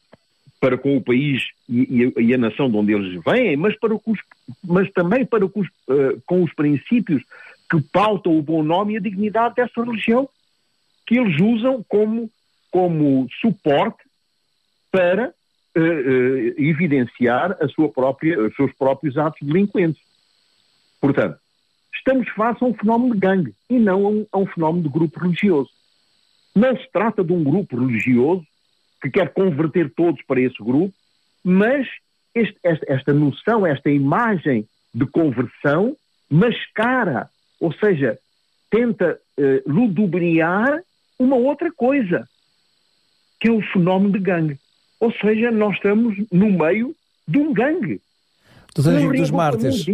para 0.59 0.77
com 0.77 0.97
o 0.97 1.01
país 1.01 1.43
e, 1.69 2.11
e, 2.17 2.21
e, 2.21 2.33
a 2.33 2.37
nação 2.37 2.69
de 2.69 2.77
onde 2.77 2.93
eles 2.93 3.21
vêm, 3.23 3.55
mas, 3.57 3.77
para 3.77 3.93
os, 3.93 4.19
mas 4.63 4.89
também 4.91 5.25
para 5.25 5.45
os, 5.45 5.51
uh, 5.53 6.21
com 6.25 6.43
os 6.43 6.53
princípios 6.53 7.21
que 7.69 7.81
pautam 7.91 8.37
o 8.37 8.41
bom 8.41 8.63
nome 8.63 8.93
e 8.93 8.97
a 8.97 9.01
dignidade 9.01 9.55
dessa 9.55 9.83
religião, 9.83 10.27
que 11.13 11.19
eles 11.19 11.39
usam 11.39 11.85
como, 11.87 12.27
como 12.71 13.27
suporte 13.39 14.03
para 14.91 15.27
uh, 15.77 15.79
uh, 15.79 16.53
evidenciar 16.57 17.55
a 17.61 17.67
sua 17.67 17.87
própria, 17.87 18.41
os 18.41 18.55
seus 18.55 18.73
próprios 18.73 19.15
atos 19.15 19.47
delinquentes. 19.47 20.01
Portanto, 20.99 21.37
estamos 21.93 22.27
face 22.29 22.63
a 22.63 22.67
um 22.67 22.73
fenómeno 22.73 23.13
de 23.13 23.19
gangue 23.19 23.53
e 23.69 23.77
não 23.77 24.05
a 24.07 24.09
um, 24.09 24.27
a 24.31 24.37
um 24.39 24.47
fenómeno 24.47 24.85
de 24.85 24.89
grupo 24.89 25.19
religioso. 25.19 25.69
Não 26.55 26.75
se 26.75 26.91
trata 26.91 27.23
de 27.23 27.31
um 27.31 27.43
grupo 27.43 27.77
religioso 27.77 28.43
que 28.99 29.11
quer 29.11 29.31
converter 29.33 29.93
todos 29.95 30.19
para 30.23 30.41
esse 30.41 30.57
grupo, 30.63 30.95
mas 31.43 31.87
este, 32.33 32.57
esta, 32.63 32.91
esta 32.91 33.13
noção, 33.13 33.67
esta 33.67 33.91
imagem 33.91 34.67
de 34.91 35.05
conversão 35.05 35.95
mascara, 36.27 37.29
ou 37.59 37.71
seja, 37.73 38.17
tenta 38.71 39.19
uh, 39.37 39.71
ludibriar 39.71 40.81
uma 41.19 41.35
outra 41.35 41.71
coisa, 41.71 42.27
que 43.39 43.47
é 43.47 43.51
o 43.51 43.61
fenómeno 43.61 44.13
de 44.13 44.19
gangue. 44.19 44.57
Ou 44.99 45.11
seja, 45.11 45.51
nós 45.51 45.75
estamos 45.75 46.15
no 46.31 46.49
meio 46.51 46.95
de 47.27 47.37
um 47.37 47.53
gangue. 47.53 47.99
Doutor 48.75 48.93
Henrique 48.93 49.17
dos 49.17 49.29
Mártires, 49.29 49.85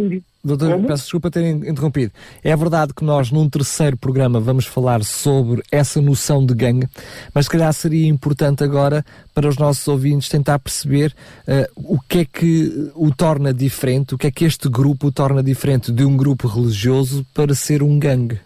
doutor, 0.42 0.80
peço 0.86 1.02
desculpa 1.02 1.30
ter 1.30 1.44
interrompido. 1.44 2.12
É 2.42 2.56
verdade 2.56 2.94
que 2.94 3.04
nós, 3.04 3.30
num 3.30 3.46
terceiro 3.46 3.94
programa, 3.98 4.40
vamos 4.40 4.64
falar 4.64 5.04
sobre 5.04 5.62
essa 5.70 6.00
noção 6.00 6.46
de 6.46 6.54
gangue, 6.54 6.88
mas 7.34 7.44
se 7.44 7.50
calhar 7.50 7.70
seria 7.74 8.08
importante 8.08 8.64
agora 8.64 9.04
para 9.34 9.46
os 9.46 9.58
nossos 9.58 9.86
ouvintes 9.86 10.30
tentar 10.30 10.58
perceber 10.60 11.14
uh, 11.46 11.94
o 11.94 12.00
que 12.00 12.20
é 12.20 12.24
que 12.24 12.90
o 12.94 13.14
torna 13.14 13.52
diferente, 13.52 14.14
o 14.14 14.18
que 14.18 14.28
é 14.28 14.30
que 14.30 14.46
este 14.46 14.66
grupo 14.70 15.08
o 15.08 15.12
torna 15.12 15.42
diferente 15.42 15.92
de 15.92 16.04
um 16.04 16.16
grupo 16.16 16.48
religioso 16.48 17.26
para 17.34 17.54
ser 17.54 17.82
um 17.82 17.98
gangue. 17.98 18.40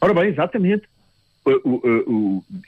Ora 0.00 0.14
bem, 0.14 0.28
exatamente 0.28 0.86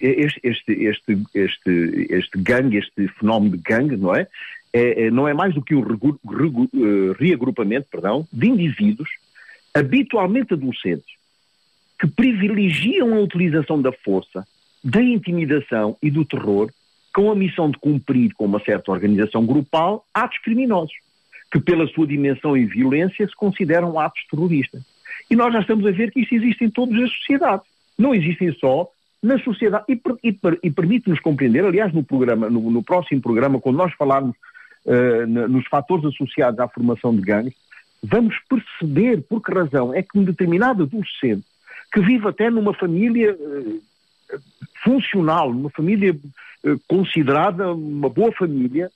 este, 0.00 0.40
este, 0.44 0.72
este, 0.84 1.22
este, 1.34 2.06
este 2.10 2.38
gangue, 2.38 2.78
este 2.78 3.08
fenómeno 3.18 3.56
de 3.56 3.62
gangue, 3.62 3.96
não 3.96 4.14
é? 4.14 4.26
é, 4.72 5.06
é 5.06 5.10
não 5.10 5.26
é 5.26 5.34
mais 5.34 5.54
do 5.54 5.62
que 5.62 5.74
um 5.74 5.80
regu, 5.80 6.18
regu, 6.24 6.68
uh, 6.72 7.12
reagrupamento 7.18 7.88
perdão, 7.90 8.26
de 8.32 8.48
indivíduos, 8.48 9.08
habitualmente 9.74 10.54
adolescentes, 10.54 11.16
que 11.98 12.06
privilegiam 12.06 13.14
a 13.14 13.20
utilização 13.20 13.80
da 13.80 13.92
força, 13.92 14.46
da 14.82 15.02
intimidação 15.02 15.96
e 16.02 16.10
do 16.10 16.24
terror 16.24 16.70
com 17.12 17.30
a 17.30 17.34
missão 17.34 17.70
de 17.70 17.78
cumprir 17.78 18.32
com 18.34 18.44
uma 18.44 18.60
certa 18.60 18.92
organização 18.92 19.44
grupal 19.44 20.04
atos 20.14 20.38
criminosos, 20.38 20.94
que 21.50 21.58
pela 21.58 21.86
sua 21.88 22.06
dimensão 22.06 22.56
e 22.56 22.64
violência 22.64 23.26
se 23.26 23.34
consideram 23.34 23.98
atos 23.98 24.24
terroristas. 24.30 24.82
E 25.28 25.34
nós 25.34 25.52
já 25.52 25.60
estamos 25.60 25.84
a 25.86 25.90
ver 25.90 26.12
que 26.12 26.20
isto 26.20 26.34
existe 26.34 26.64
em 26.64 26.70
todas 26.70 27.02
as 27.02 27.10
sociedades 27.10 27.66
não 27.98 28.14
existem 28.14 28.52
só 28.52 28.88
na 29.22 29.38
sociedade. 29.40 29.84
E, 29.88 30.00
e, 30.22 30.38
e 30.62 30.70
permite-nos 30.70 31.20
compreender, 31.20 31.64
aliás, 31.64 31.92
no 31.92 32.04
programa, 32.04 32.48
no, 32.48 32.70
no, 32.70 32.82
próximo 32.82 33.20
programa, 33.20 33.60
quando 33.60 33.76
nós 33.76 33.92
falarmos 33.94 34.36
uh, 34.84 35.26
nos 35.26 35.66
fatores 35.66 36.04
associados 36.04 36.60
à 36.60 36.68
formação 36.68 37.14
de 37.14 37.22
gangues, 37.22 37.54
vamos 38.02 38.36
perceber 38.48 39.22
por 39.22 39.42
que 39.42 39.52
razão 39.52 39.92
é 39.92 40.02
que 40.02 40.16
um 40.16 40.24
determinado 40.24 40.84
adolescente 40.84 41.44
que 41.92 42.00
vive 42.00 42.28
até 42.28 42.50
numa 42.50 42.74
família 42.74 43.34
uh, 43.34 43.82
funcional, 44.84 45.52
numa 45.52 45.70
família 45.70 46.12
uh, 46.12 46.80
considerada 46.86 47.72
uma 47.72 48.08
boa 48.08 48.30
família, 48.32 48.90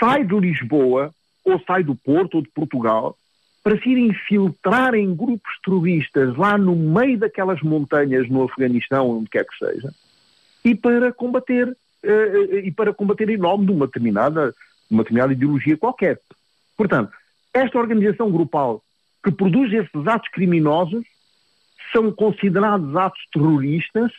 sai 0.00 0.24
de 0.24 0.34
Lisboa 0.38 1.12
ou 1.44 1.60
sai 1.66 1.84
do 1.84 1.94
Porto 1.94 2.36
ou 2.36 2.42
de 2.42 2.48
Portugal 2.48 3.16
para 3.64 3.80
se 3.80 3.88
ir 3.88 3.96
infiltrar 3.96 4.94
em 4.94 5.14
grupos 5.14 5.50
terroristas 5.64 6.36
lá 6.36 6.58
no 6.58 6.76
meio 6.76 7.18
daquelas 7.18 7.62
montanhas 7.62 8.28
no 8.28 8.44
Afeganistão, 8.44 9.08
onde 9.08 9.30
quer 9.30 9.46
que 9.46 9.56
seja, 9.58 9.90
e 10.62 10.74
para 10.74 11.10
combater 11.10 11.68
uh, 11.68 12.56
e 12.58 12.70
para 12.70 12.92
combater 12.92 13.30
em 13.30 13.38
nome 13.38 13.64
de 13.64 13.72
uma 13.72 13.86
determinada, 13.86 14.54
uma 14.90 15.02
determinada 15.02 15.32
ideologia 15.32 15.78
qualquer. 15.78 16.20
Portanto, 16.76 17.10
esta 17.54 17.78
organização 17.78 18.30
grupal 18.30 18.82
que 19.24 19.32
produz 19.32 19.72
esses 19.72 20.06
atos 20.06 20.28
criminosos 20.30 21.02
são 21.90 22.12
considerados 22.12 22.94
atos 22.94 23.22
terroristas 23.32 24.12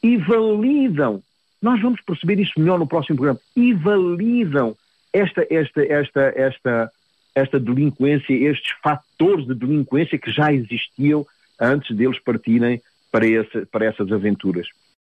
e 0.00 0.16
validam, 0.16 1.20
nós 1.60 1.82
vamos 1.82 2.00
perceber 2.02 2.38
isso 2.38 2.52
melhor 2.56 2.78
no 2.78 2.86
próximo 2.86 3.16
programa, 3.16 3.40
e 3.56 3.74
validam 3.74 4.76
esta, 5.12 5.44
esta, 5.50 5.82
esta, 5.82 6.20
esta, 6.36 6.92
esta 7.34 7.58
delinquência, 7.58 8.32
estes 8.32 8.72
fatores 8.82 9.46
de 9.46 9.54
delinquência 9.54 10.18
que 10.18 10.30
já 10.30 10.52
existiam 10.52 11.26
antes 11.58 11.96
deles 11.96 12.18
partirem 12.18 12.80
para, 13.10 13.26
esse, 13.26 13.66
para 13.66 13.84
essas 13.86 14.10
aventuras. 14.12 14.68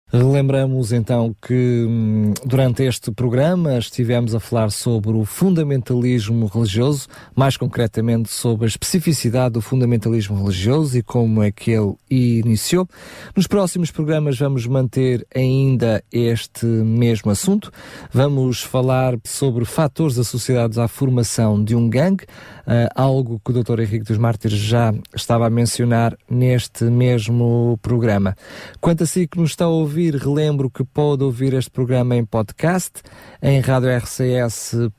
Relembramos 0.10 0.94
então 0.94 1.36
que 1.46 1.86
hum, 1.86 2.34
durante 2.46 2.82
este 2.82 3.12
programa 3.12 3.78
estivemos 3.78 4.34
a 4.34 4.40
falar 4.40 4.72
sobre 4.72 5.12
o 5.12 5.26
fundamentalismo 5.26 6.46
religioso, 6.46 7.10
mais 7.36 7.58
concretamente 7.58 8.30
sobre 8.30 8.64
a 8.64 8.70
especificidade 8.70 9.56
do 9.56 9.62
fundamentalismo 9.62 10.38
religioso 10.42 10.98
e 10.98 11.04
como 11.04 11.44
é 11.44 11.52
que 11.52 11.72
ele 11.72 11.94
iniciou. 12.10 12.88
Nos 13.36 13.48
próximos 13.48 13.92
programas 13.92 14.40
vamos 14.40 14.66
manter 14.66 15.28
ainda 15.36 16.02
este 16.10 16.66
mesmo 16.66 17.30
assunto. 17.30 17.70
Vamos 18.10 18.62
falar 18.62 19.18
sobre 19.26 19.66
fatores 19.66 20.18
associados 20.18 20.78
à 20.78 20.88
formação 20.88 21.62
de 21.62 21.76
um 21.76 21.90
gangue, 21.90 22.24
uh, 22.24 22.88
algo 22.96 23.42
que 23.44 23.52
o 23.52 23.62
Dr. 23.62 23.82
Henrique 23.82 24.06
dos 24.06 24.18
Mártires 24.18 24.58
já 24.58 24.94
estava 25.14 25.48
a 25.48 25.50
mencionar 25.50 26.18
neste 26.30 26.86
mesmo 26.86 27.78
programa. 27.82 28.38
Quanto 28.80 29.04
a 29.04 29.06
si 29.06 29.28
que 29.28 29.38
nos 29.38 29.50
está 29.50 29.66
a 29.66 29.68
ouvir, 29.68 29.97
ouvir, 29.98 30.16
relembro 30.16 30.70
que 30.70 30.84
pode 30.84 31.24
ouvir 31.24 31.56
este 31.56 31.72
programa 31.72 32.16
em 32.16 32.24
podcast 32.24 33.02
em 33.42 33.60
radiorcs.pt. 33.60 34.90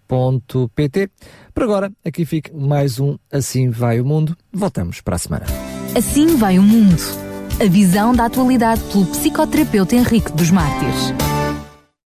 Por 1.55 1.63
agora, 1.63 1.93
aqui 2.05 2.25
fica 2.25 2.51
mais 2.53 2.99
um 2.99 3.17
Assim 3.31 3.71
Vai 3.71 4.01
o 4.01 4.05
Mundo. 4.05 4.37
Voltamos 4.53 5.01
para 5.01 5.15
a 5.15 5.19
semana. 5.19 5.47
Assim 5.97 6.37
vai 6.37 6.59
o 6.59 6.63
mundo. 6.63 7.01
A 7.61 7.69
visão 7.69 8.13
da 8.13 8.25
atualidade 8.25 8.83
pelo 8.93 9.07
psicoterapeuta 9.07 9.95
Henrique 9.95 10.33
dos 10.33 10.51
Mártires. 10.51 11.13